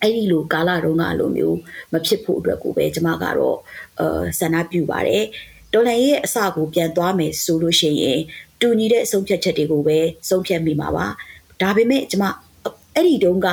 [0.00, 1.58] အဲ့ဒီလိုကာလတုန်းကလိုမျိုး
[1.92, 3.58] မဖြစ်ဖို့အတွက်ကိုပဲကျမကတော့
[4.00, 5.24] အာဆန္ဒပြုပါတယ်
[5.72, 8.20] ဒေါ်လာရဲ့အစကိုပြန်သွားမယ်ဆိုလို့ရှိရင်
[8.60, 11.06] တူညီတဲ့အဆုံးဖြတ်ချက်တွေကိုပဲဆုံးဖြတ်မိမှာပါ
[11.62, 12.24] ဒါပေမဲ့ကျမ
[12.94, 13.48] အဲ့ဒီတုန်းက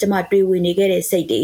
[0.00, 1.40] ကျမတွေးဝင်နေခဲ့တဲ့စိတ်တွေ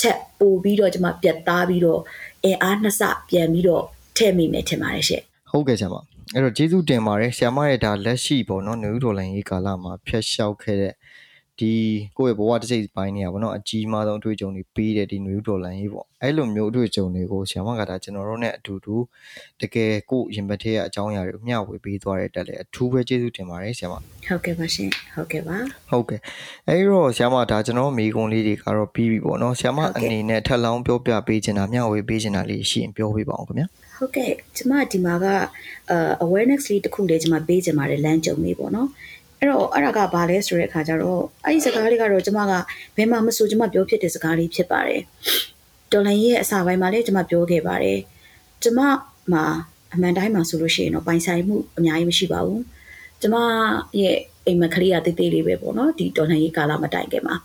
[0.00, 2.00] ထက်ပိုပြီးတော့ကျမပြတ်သားပြီးတော့
[2.44, 3.84] အင်အားနှစ်ဆပြန်ပြီးတော့
[4.16, 5.96] ထည့်မိမယ်ထင်ပါတယ်ရှင့်ဟုတ်ကဲ့ဆရာမ
[6.34, 10.92] အဲ့တော့ကျေးဇူးတင်ပါတယ်ဆရာမရဲ့ဒါလက်ရှိပေါ့နော်နေဦးဒေါ်လာရေးကာလမှာဖျက်လျှောက်ခဲ့တဲ့
[11.60, 11.72] ဒီ
[12.18, 18.96] ကိုယ့်ရဲ့ဘဝတစ်စိတ်ပိုင်းနေရပါတော့အကြီးမားဆုံးအတွေ့အကြုံတွေပေးတဲ့ဒီနယူးဒေါ်လာရေးပေါ့အဲ့လိုမျိုးအတွေ့အကြုံတွေကိုဆရာမကဒါကျွန်တော်တို့ ਨੇ အတူတူ
[19.60, 25.56] တကယ်ကိုရင်ဘတ်ထဲကအကြောင်းအရာတွေကိုမျှဝေပေးသွားတဲ့တက်လေအထူးပဲကျေးဇူးတင်ပါတယ်ဆရာမဟုတ်ကဲ့ပါရှင်ဟုတ်ကဲ့ပါ
[25.90, 26.20] ဟုတ်ကဲ့
[26.68, 35.26] အဲ့တော့ဆရာမဒါကျွန်တော်မိကုံလေးတွေကတော့ပြီးပြီပေါ့နော်ဆရာမအနေနဲ့ထပ်လောင်းပြောပြပေးချင်တာမျှဝေပေးချင်တာလေးရှိရင်ပြောပေးပါအောင်ခင်ဗျာဟုတ်ကဲ့ကျမဒီမှာက
[36.24, 38.88] awareness လေးတစ်ခုလေးကျမပေးချင်ပါတယ်လမ်းကြုံလေးပေါ့နော်
[39.38, 42.52] အဲ့တော့အဲ့ဒါကဘာလဲဆိုတဲ့အခါကျတော့အဲ့ဒီစကားလေးကတော့ကျမက
[42.96, 45.00] ဘယ်မှမဆိုကျမပြောဖြစ်တဲ့စကားလေးဖြစ်ပါတယ်
[45.92, 47.98] တော်လိုင်းရဲ့အစာပိုင်းမှာလည်းကျမပြောခဲ့ပါတယ်
[48.62, 48.80] ကျမ
[49.32, 49.44] မှာ
[49.94, 52.62] အမှန်တိုင်းမှာဆိုလို့ရှိရင်တော့ပိုင်ဆိုင်မှုအများကြီးမရှိပါဘူး
[53.22, 53.36] ကျမ
[54.00, 54.16] ရဲ့
[54.46, 57.36] အိမ်မကလေးကတိတ်တိတ်လေးပဲပေါ့နော်ဒီတော်လှန်ရေးကာလမတိုင်ခင်မှာ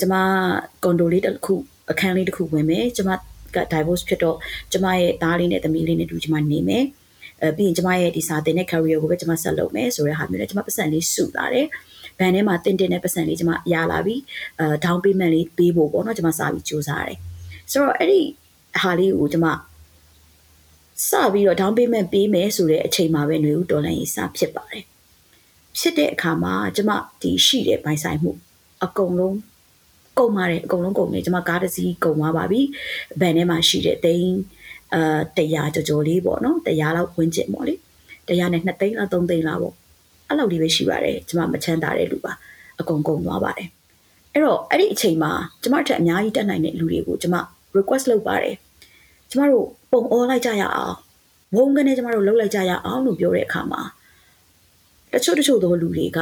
[0.00, 0.14] ကျမ
[0.84, 1.54] ကွန်ဒိုလေးတစ်ခု
[1.90, 4.36] အခန်းလေးတစ်ခုဝင်မယ်ကျမက divorce ဖြစ်တော့
[4.72, 6.84] ကျမရဲ့သားလေးနဲ့သမီးလေးနဲ့တူကျမနေမယ်
[7.42, 11.66] အဲပြီးရင်ကျမရဲ့ဒီစာတင်တဲ့ career ကိုပဲကျမဆက်လုပ်မယ်ဆိုတဲ့ဟာမျိုးနဲ့ကျမပတ်စံလေးစုလာတယ်
[12.18, 14.20] ဘန်ထဲမှာတင်တင်တဲ့ပတ်စံလေးကျမရလာပြီး
[14.60, 17.18] အဲ down payment လေးပေးဖို့ပေါ့နော်ကျမစာပြီးစူးစမ်းရတယ်
[17.70, 18.20] ဆိုတော့အဲ့ဒီ
[18.82, 19.46] ဟာလေးကိုကျမ
[21.08, 24.84] စပြီးတော့ down payment ပေးမယ်ဆိုတဲ့အချိန်မှာပဲຫນွေဦးဒေါ်လာရေးစဖြစ်ပါတယ်
[25.78, 26.90] ဖြစ်တဲ့အခါမှာကျမ
[27.22, 28.32] ဒီရှိတဲ့ပိုင်ဆိုင်မှု
[28.84, 29.38] အကုန်လုံး
[30.18, 32.60] ကုန်ပါတယ်အကုန်လုံးကုန်နေကျမကားတစ်စီးကုန်သွားပါပြီ
[33.20, 34.38] ဘန်ထဲမှာရှိတဲ့တိန်း
[34.94, 37.74] အာ100ကြော်ကြော်လေးပေါ့နော်100လောက်ဝန်းကျင်ပေါ့လေ
[38.26, 39.74] 100နဲ့2သိန်းလား3သိန်းလားပေါ့
[40.28, 42.32] အဲ့လောက်လေးပဲရှိပါတယ်ကျမမချမ်းသာတဲ့လူပါ
[42.80, 43.68] အကုန်ကုန်သွားပါတယ်
[44.32, 45.32] အဲ့တော့အဲ့ဒီအချိန်မှာ
[45.62, 47.34] ကျမထက်အများကြီးတက်နိုင်တဲ့လူတွေကိုကျမ
[47.76, 48.54] request လုပ်ပါတယ်
[49.30, 50.96] ကျမတို့ပုံအောလိုက်ကြရအောင်
[51.54, 53.82] ဝုန်းကနေကျမတို့လှုပ်လိုက်ကြရအောင်လို့ပြောတဲ့အခါမှာ
[55.12, 56.18] တချို့တချို့သောလူတွေက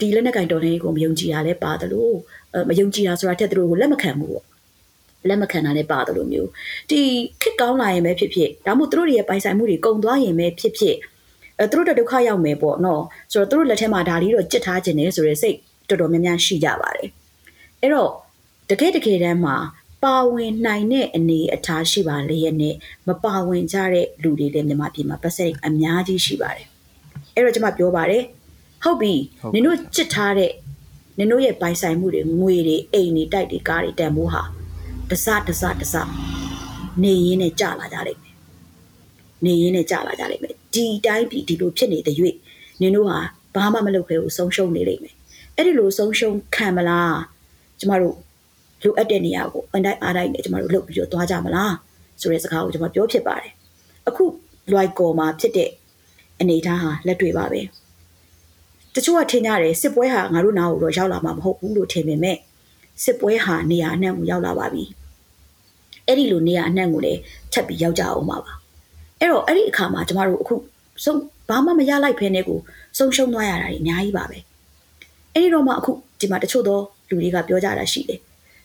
[0.00, 2.14] ဒီလက်နက်ကင်တော်လှန်ရေးကိုမယုံကြည်တာလည်းပါတယ်လို့
[2.68, 4.44] မယုံကြည်တာဆိုတာထက်သူတို့ကိုလက်မခံဘူးပေါ့
[5.28, 6.48] လက်မခံတာလည်းပါတယ်လို့မျိုး
[6.90, 7.00] ဒီ
[7.42, 10.96] ခစ်ကောင်းလာရင်ပဲဖြစ်ဖြစ်ဒါမှမဟုတ်သူတို့ရဲ့ပိုင်ဆိုင်မှုတွေကုန်သွားရင်ပဲဖြစ်ဖြစ်
[11.58, 13.02] အဲသူတို့ဒုက္ခရောက်မယ်ပေါ့နော်
[13.32, 15.56] ဆိုတော့သူတို့လက်ထက်မှာဒါလေးတော့ကြစ်ထားခြင်းနဲ့ဆိုရဲစိတ်
[15.88, 17.08] တော်တော်များများရှိကြပါတယ်
[17.80, 18.10] အဲ့တော့
[18.70, 19.56] တကယ်တကယ်တမ်းမှာ
[20.04, 22.74] ပါဝင်နိုင်တဲ့အနေအထားရှိပါလေရဲ့နဲ့
[23.08, 26.66] မပါဝင်ကြတဲ့လူတွေလည်းမြန်မာပြည်မှာပတ်သက်အများကြီးရှိပါတယ်
[27.34, 28.22] အဲ့တော့ကျွန်မပြောပါတယ်
[28.84, 29.14] ဟုတ်ပြီ
[29.54, 30.52] နင်တို့ကြစ်ထားတဲ့
[31.18, 34.42] နင်တို့ရဲ့ပိုင်ဆိုင်မှုတွေငွေတွေအိမ်တွေတိုက်တွေကားတွေတန်ဖိုးဟာ
[35.10, 35.94] တစတစတစ
[37.02, 38.34] နေရင်းနဲ့ကြာလာကြလိမ့်မယ်
[39.44, 42.16] နေရင်းနဲ့ကြာလာကြလိမ့်မယ်ဒီတိုင်းပြည်ဒီလိုဖြစ်နေတဲ့၍
[42.80, 43.18] နင်တို့ဟာ
[43.54, 45.14] ဘာမှမလုပ်ခဲဘူးဆုံးရှုံးနေလိမ့်မယ်
[45.56, 47.18] အဲ့ဒီလိုဆုံးရှုံးခံမလား
[47.78, 48.16] ကျမတို့
[48.82, 51.74] လိုအပ်တဲ့နေရာကိုအန်တိုင်းအားတိုင်းနဲ့ကျမတို့လုပ်ပြီးတော့သွားကြမလား
[52.20, 53.52] ဆိုတဲ့စကားကိုကျွန်မပြောဖြစ်ပါတယ်
[54.08, 54.24] အခု
[54.72, 55.70] လွိုက်ကော်မှာဖြစ်တဲ့
[56.40, 57.60] အနေအထားဟာလက်တွေ့ပါပဲ
[58.94, 62.36] တချို့ကထင်ကြတယ်စစ်ပွဲဟာငါတို့နားကိုတော့ရောက်လာမှာမဟုတ်ဘူးလို့ထင်ပေမဲ့
[63.04, 64.84] စစ်ပွဲဟာနေရာအနှံ့ကိုရောက်လာပါပြီ
[66.10, 67.20] အဲ့ဒီလိုနေရာအနှံ့ကိုလည်း
[67.52, 68.52] ထပ်ပြီးရောက်ကြအောင်ပါပါ
[69.18, 70.54] အဲ့တော့အဲ့ဒီအခါမှာကျမတို့အခု
[71.04, 72.58] ဆုံးဘာမှမရလိုက်ဖဲနဲ့ကို
[72.98, 74.38] ဆုံးရှုံးသွားရတာကြီးအများကြီးပါပဲ
[75.32, 78.20] အဲ့ဒီတော့မှအခုဒီမှာတချို့သောလူတွေကပြောကြတာရှိတယ်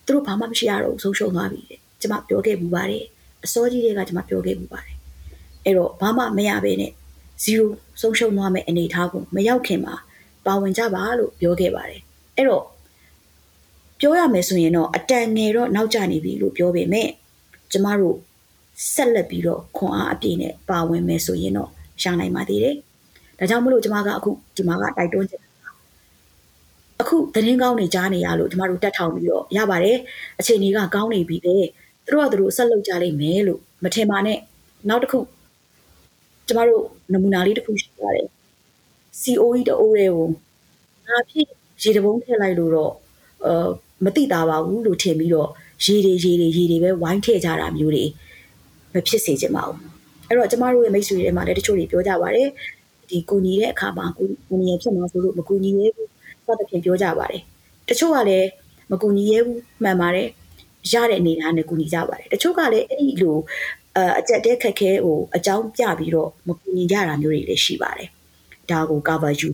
[0.05, 3.03] သူတို့ဘာမှမရှိရတော့ဆုံးရှုံးသွားပြီတဲ့ကျမပြောခဲ့မှုပါတယ်
[3.43, 4.95] အစောကြီးတွေကကျမပြောခဲ့မှုပါတယ်
[5.65, 6.91] အဲ့တော့ဘာမှမရဘဲနဲ့
[7.43, 9.93] 0ဆုံးရှုံးသွားမယ့်အနေအထားကိုမရောက်ခင်မှာ
[10.45, 12.01] ပါဝင်ကြပါလို့ပြောခဲ့ပါတယ်
[12.35, 12.65] အဲ့တော့
[13.99, 17.09] ပြောရမယ်ဆိုရင်တော့အတန်ငယ်တော့နောက်ကျနေပြီလို့ပြောပေမဲ့
[17.71, 18.15] ကျမတို့
[18.93, 21.69] ဆက်လက်ပြီးတော့ခွန်အားအပြည့်နဲ့ပါဝင်မယ်ဆိုရင်တော့
[22.03, 22.75] ရနိုင်ပါသေးတယ်
[23.39, 25.41] ဒါကြောင့်မလို့ကျမကအခုဒီမှာကတိုက်တွန်းချင်
[27.01, 29.97] အခုသတင်းကောင်းတွေကြားနေရလို့ကျမတို့တက်ထောင်ပြီးတော့ရပါတယ်
[30.39, 31.55] အချိန်ကြီးကကောင်းနေပြီပဲ
[32.05, 34.37] သူတို့ကသူတို့ဆက်လုပ်ကြလိမ့်မယ်လို့မထင်ပါနဲ့
[34.89, 35.19] နောက်တစ်ခု
[36.47, 38.27] ကျမတို့နမူနာလေးတစ်ခုရှိပါတယ်
[39.21, 40.27] COE တအိုးတွေကို
[41.07, 41.47] ငါဖြစ်
[41.81, 42.93] ရေတဘုံထည့်လိုက်လို့တော့
[43.45, 43.67] အာ
[44.05, 45.49] မတိတာပါဘူးလို့ထင်ပြီးတော့
[45.83, 48.05] ရေတွေရေတွေရေတွေပဲဝိုင်းထည့်ကြတာမျိုးတွေ
[48.93, 49.79] မဖြစ်စေချင်ပါဘူး
[50.27, 52.49] အဲ့တော့ကျမတို့ရဲ့မိတ်ဆွေတွေမှာလည်းတချို့တွေပြောကြပါတယ်
[53.09, 56.09] ဒီကူညီတဲ့အခါမှာကူညီရဖြစ်မှာဆိုလို့မကူညီရဲဘူး
[56.45, 57.41] စသဖြင့်ပြောကြပါတယ်
[57.89, 58.47] တချို့ကလည်း
[58.91, 60.27] မကူညီရဲဘူးမှန်ပါတယ်
[60.91, 63.37] ရတဲ့အနေနဲ့ကူညီကြပါတယ်တချို့ကလည်းအဲ့ဒီလို
[64.19, 68.09] အကြက်တဲခက်ခဲဟိုအကြောင်းပြပြီးတော့မကူညီကြတာမျိုးတွေလည်းရှိပါတယ်
[68.71, 69.49] ဒါကို cover ယူ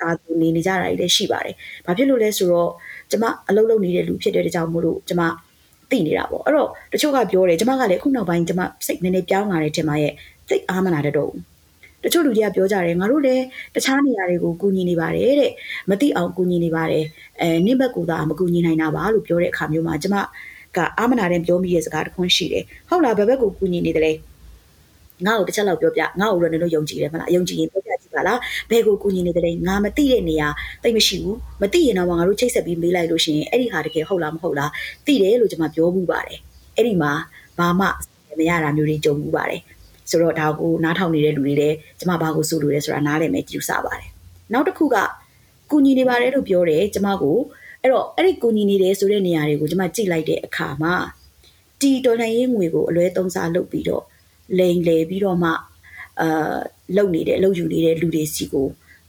[0.00, 1.54] ဒါကိုနေနေကြတာတွေလည်းရှိပါတယ်
[1.86, 2.70] ဘာဖြစ်လို့လဲဆိုတော့
[3.10, 5.22] ကျမအလုပ်လုပ်နေတဲ့လူဖြစ်တဲ့ကြောင့်မို့လို့ကျမ
[5.90, 10.12] သိနေတာပေါ့အဲ့တော့တချို့ကပြောတယ်ကျမကလည်းခုနောက်ပိုင်းကျမစိတ်နည်းနည်းပြောင်းလာတဲ့ထင်ပါရဲ့
[10.48, 11.42] စိတ်အားမနာတတ်တော့ဘူး
[12.04, 13.44] တချို့လူတွေကပြောကြတယ်ငါတို့လည်း
[13.74, 15.52] တခြားနေရာတွေကိုကူညီနေပါတယ်တဲ့
[15.90, 17.04] မသိအောင်ကူညီနေပါတယ်
[17.40, 20.16] အဲနင့်ဘက်ကူသာမကူညီနိုင်တာပါလို့ပြောတဲ့အခါမျိုးမှာကျမ
[20.76, 24.12] ကအာမနာတဲ့ပြောမိတဲ့စကားတစ်ခွန်းရှိတယ်ဟုတ်လားဘယ်ဘက်ကိုကူညီနေတယ်လဲ
[25.26, 28.38] ငါ့ကိုတစ်ချက်လောက်ပြောပြငါ့ကိုတော့နင်တို့ယုံကြည်တယ်မလားယုံကြည်ရင်ပြောပြကြည့်ပါလား
[28.70, 30.48] ဘယ်ကိုကူညီနေတယ်လဲငါမသိတဲ့နေရာ
[30.82, 34.70] တိတ်မရှိဘူးမသိရင်တော့ငါတို့ချိတ်ဆက်ပြီးမေးလိုက်လို့ရှိရင်အဲ့ဒီဟာတကယ်ဟုတ်လားမဟုတ်လား
[35.06, 36.38] သိတယ်လို့ကျွန်မပြောမှုပါတယ်
[36.76, 37.12] အဲ့ဒီမှာ
[37.58, 37.86] ဘာမှ
[38.38, 39.60] မရတာမျိုးတွေကြုံမှုပါတယ်
[40.10, 44.08] ဆိုတော့ဒါကိုနားထောင်နေတဲ့လူတွေလည်းကျွန်မဘာကိုဆိုလိုလဲဆိုတာနားလည်မယ်ကြည့်စားပါတယ်
[44.52, 44.96] နောက်တစ်ခုက
[45.70, 47.38] ကူညီနေပါတယ်လို့ပြောတယ်ကျွန်မကို
[47.82, 50.94] အဲ့တော့အဲ့ဒီကူညီနေတယ်ဆိုတဲ့နေရာတွေကိုကျွန်မကြည့်လိုက်တဲ့အခါမှာ
[51.80, 54.04] တီတော်လှန်ရေးငွေကိုအလွဲသုံးစားလုပ်ပြီးတော့
[54.58, 55.50] လိန်လေပြီးတော့မှ
[56.20, 56.56] အာ
[56.96, 58.66] လုံနေတဲ့အလုပ်ယူနေတဲ့လူတွေစီကို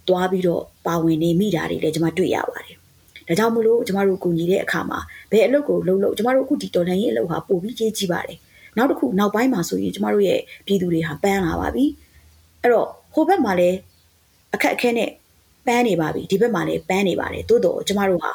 [0.07, 2.75] တွားပြီးတော့ပါဝင်နေမိတာတွေလည်းကျွန်မတွေ့ရပါတယ်။
[3.27, 4.99] ဒါကြောင့်မလို့ကျမတို့ကူညီတဲ့အခါမှာ
[5.31, 8.37] ဘယ်အလုပ်ကိုလုပ်လို့ကျမတို့အခုဒီတော်လှန်ရေးအလုပ်ဟာပိုပြီးကြီးကြီးပါတယ်။
[8.77, 11.85] နောက်တစ်ခုနောက်ပိုင်းမှာဆိုရင်ကျမတို့ရဲ့ပြည်သူတွေဟာပန်းလာပါပြီ။
[12.61, 13.77] အဲ့တော့ဟိုဘက်မှာလည်း
[14.53, 15.09] အခက်အခဲနဲ့
[15.67, 18.31] ပန်းနေပါပြီဒီဘက်မှာလည်းပန်းနေပါတယ်။သို့တော့ကျမတို့ဟာ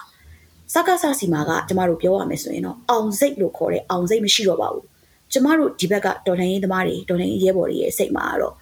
[0.74, 4.86] စကားစစီမာကကျမတို့ပြောရမယ်ဆိုရင်တော့အောင်စိတ်လို့ခေါ်တဲ့အောင်စိတ်မရှိတော့ပါဘူး
[5.32, 8.54] ကျမတို့ဒီဘက်ကတော်လှန်ရေးသမားတွေတော်လှန်ရေးရဲဘော်တွေရဲ့စိတ်မှာတော့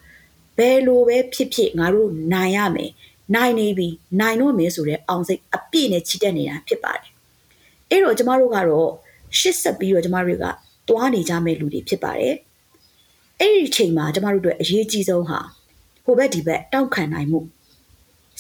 [0.59, 2.91] ဘယ်လိုပဲဖြစ်ဖြစ်ငါတို့နိုင်ရမယ်
[3.35, 3.89] နိုင်နေပြီ
[4.21, 7.11] နိုင်တော့မယ်ဆိုတဲ့အောင်စိတ်အပြည့်နဲ့ချီတက်နေတာဖြစ်ပါတယ်
[7.91, 8.91] အဲ့တော့ကျမတို့ကတော့
[9.39, 10.45] ရှစ်ဆက်ပြီးတော့ကျမတို့က
[10.89, 12.35] တွားနေကြမယ့်လူတွေဖြစ်ပါတယ်
[13.41, 15.41] အဲ့ဒီအချိန်မှာကျမတို့တို့အရေးကြီးဆုံးဟာ
[16.05, 17.41] ဟိုဘက်ဒီဘက်တောက်ခံနိုင်မှု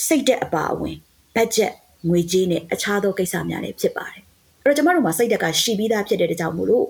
[0.07, 0.97] စိတ်သက်အပါအဝင်
[1.35, 1.73] ဘတ်ဂျက်
[2.09, 4.23] ငွေကြေးနဲ့အခြားသောကိစ္စများလည်းဖြစ်ပါတယ်
[4.65, 6.87] အဲ့တော့ကျမတို့မှာစိတ်သက်ကရှိပြီးသားဖြစ်တဲ့ကြောင့်မို့လို့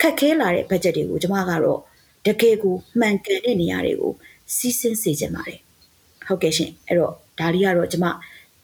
[0.00, 1.80] ခက်ခဲလာတဲ့ budget တွေကိုကျမကတော့
[2.26, 4.12] တကယ်ကိုမှန်ကန်တဲ့နေရာတွေကို
[4.56, 5.58] စီးဆင်းစေချင်ပါတယ်
[6.26, 8.06] ဟုတ်ကဲ့ရှင်အဲ့တော့ဒါလေးကတော့ကျမ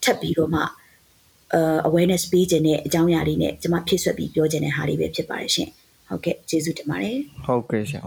[0.02, 5.68] ထပ်ပြီးတော့မှအာ awareness ပေးခြင်းနဲ့အကြောင်းအရာလေးနဲ့ကျမဖြည့်ဆွက်ပြီးပြောခြင်းတဲ့ဟာလေးပဲဖြစ်ပါတယ်ရှင်
[6.08, 8.02] ဟုတ်ကဲ့ကျေးဇူးတင်ပါတယ်ဟုတ်ကဲ့ရှင်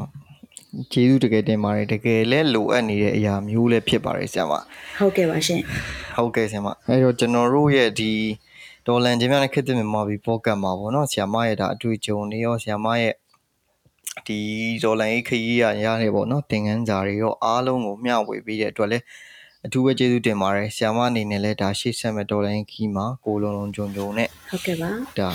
[0.92, 4.54] ကျေးဇူးတကယ်တင်ပါတယ်တကယ်လဲလိုအပ်နေတဲ့အရာမျိုးလည်းဖြစ်ပါတယ်ဆရာမ
[5.00, 5.62] ဟုတ်ကဲ့ပါရှင်
[6.18, 8.12] ဟုတ်ကဲ့ဆရာမအဲ့တော့ကျွန်တော်တို့ရဲ့ဒီ
[8.88, 13.14] ဒေါ်လန်ချင်းများနဲ့ခက်တဲ့မြန်မာပြည်ပေါ့ကတ်မှာပေါ့နော်ဆီယာမရဲ့ဒါအတွေ့အကြုံတွေရောဆီယာမရဲ့
[14.28, 14.40] ဒီ
[14.84, 19.04] ဒေါ်လန်ရေးခရီးရရတယ်ပေါ့နော်သင်ခန်းစာတွေရောအားလုံးကိုမျှဝေပေးတဲ့အတွက်လည်း
[19.66, 25.30] အထူးပဲကျေးဇူးတင်ပါတယ်ဆရာမအနေနဲ့လည်းဒါရှေ့ဆက်မဲ့တော်လိုင်းခီးမှာကိုလုံးလုံးကြုံကြုံနဲ့ဟုတ်ကဲ့ပါဒါ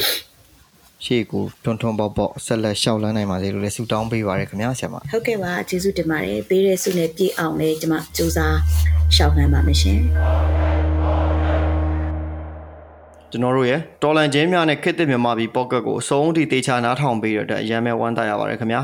[1.05, 8.59] ရှေ့ကိုထွန်းထွန်းပေါက်ပေါက်ဆက်လက်ရှောက်လန်းနိုင်ပါစေလို့လည်းဆုတောင်းပေးပါရခင်ဗျာဆရာမဟုတ်ကဲ့ပါကျေးဇူးတင်ပါတယ်ပေးတဲ့ဆုနဲ့ပြည့်အောင်လည်းကျွန်မစူးစမ်း
[9.15, 10.01] ရှောက်နှမ်းပါမယ်ရှင်
[13.33, 18.83] ကျွန်တော်တို့ရဲ့တော်လန်ချင်းများနဲ့ခစ်တစ်မြန်မာပြည်ပေါ့ကတ်ကိုအဆုံးထိတေချာနားထောင်ပေးရတဲ့အရန်မဲ့ဝမ်းသာရပါတယ်ခင်ဗျာ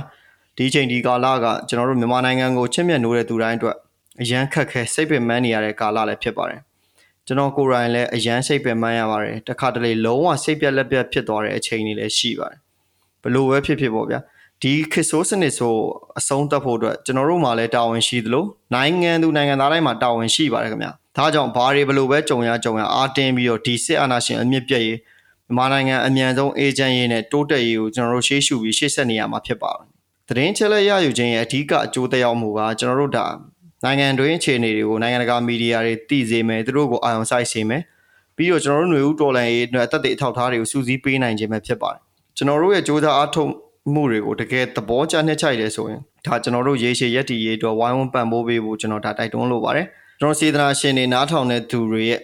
[0.57, 3.77] ဒီချိန်ဒီကာလကကျွန်တော်တို့မြန်မာနိုင်ငံကိုချစ်မြတ်နိုးတဲ့သူတိုင်းအတွက်
[4.23, 6.61] အရန်ခက်ခဲစိတ်ပင်ပန်းနေရတဲ့ကာလလည်းဖြစ်ပါတယ်
[7.27, 12.59] ကျွန်တော်ကိုယ်တိုင်လည်းအရန်စိတ်ပင်ပန်းရပါတယ်တခါတလေလုံးဝစိတ်ပြက်လက်ပြက်ဖြစ်သွားတဲ့အချိန်တွေလည်းရှိပါတယ်
[13.23, 14.21] ဘလို့ပဲဖြစ်ဖြစ်ပေါ့ဗျာ
[14.63, 15.75] ဒီခစ်ဆိုးစနစ်ဆို
[16.19, 18.45] အဆုံးသတ်ဖို့အတွက်ကျွန်တော်တို့မှာလည်းတာဝန်ရှိသလို
[18.75, 25.00] နိုင်ငံသူနိုင်ငံသားတိုင်းမှာတာဝန်ရှိပါတယ်ခင်ဗျာ ဒါကြောင့်ဘာတွေဘလို့ပဲကြုံရကြုံရအားတင်းပြီးတော့ဒီစစ်အာဏာရှင်အမြင့်ပြည့်ရေး
[25.46, 29.88] မြန်မာနိုင်ငံအမြန်ဆုံးအေဂျင့်ရေးနဲ့တိုးတက်ရေးကိုကျွန်တော်တို့ရှေ့ရှုပြီးရှေ့ဆက်နေရမှာဖြစ်ပါတယ်
[30.28, 33.26] သတင်းချက်လက်ရယူခြင်းရဲ့အဓိကအကျိုးသက်ရောက်မှုကကျွန်တော်တို့ဒါ
[33.84, 37.82] နိုင်ငံတွင်းအခြေအနေတွေကိုနိုင်ငံတကာမီဒီယာတွေသိစေမယ်သူတို့ကိုအာရုံစိုက်စေမယ်
[38.36, 42.02] ပြီးတော့ကျွန်တော်တို့ຫນွေဦးတော်လှန်ရေးအတွက်အသက်တွေအထောက်အထားတွေကိုစူးစီးပေးနိုင်ခြင်းပဲဖြစ်ပါတယ်
[42.38, 43.50] ကျွန်တော်တို့ရဲ့စ조사အားထုတ်
[43.94, 49.88] မှုတွေကိုတကယ်သဘောကျနှစ်ချိုက်တယ်ဆိုရင်ဒါကျွန်တော်တို့ရေရှည်ရက်တီရေးအတွက်ဝိုင်းဝန်းပံ့ပိုးပေးဖို့ကျွန်တော်ဒါတိုက်တွန်းလိုပါတယ်
[50.21, 52.21] ကျွန်တော်စေတနာရှင်တွေနားထောင်တဲ့သူတွေရဲ့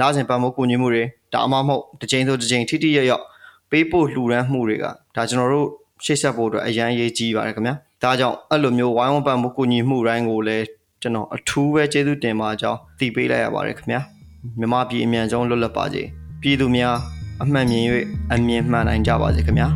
[0.00, 3.24] လာစဉ်ပံ့ပိုးကူညီမှုတွေဒါအမှမဟုတ်တစ်ချိန်ဆိုတစ်ချိန်ထိထိရရောက်
[3.70, 4.84] ပေးဖို့လှူဒန်းမှုတွေက
[5.16, 5.68] ဒါကျွန်တော်တို့
[6.04, 10.64] ရှေ့ဆက်ဖို့အတွက်အရန်ရေးကြီးပါတယ်ခင်ဗျာဒါကြောင့်အဲ့လိုမျိုးဝိုင်းဝန်းပံ့ပိုးကူညီမှုတိုင်းကိုလည်း
[11.02, 14.00] ကျွန်တော်အထူးပဲကျေးဇူးတင်ပါကြောင်းသိပေးလိုက်ရပါတယ်ခင်ဗျာ
[14.58, 16.02] မြမပြည်အမြန်ဆုံးလွတ်လပ်ပါစေ
[16.40, 16.96] ပြည်သူများ
[17.42, 17.84] အမှန်မြင်၍
[18.32, 19.68] အမြင်မှန်နိုင်ကြပါစေခင်ဗျာ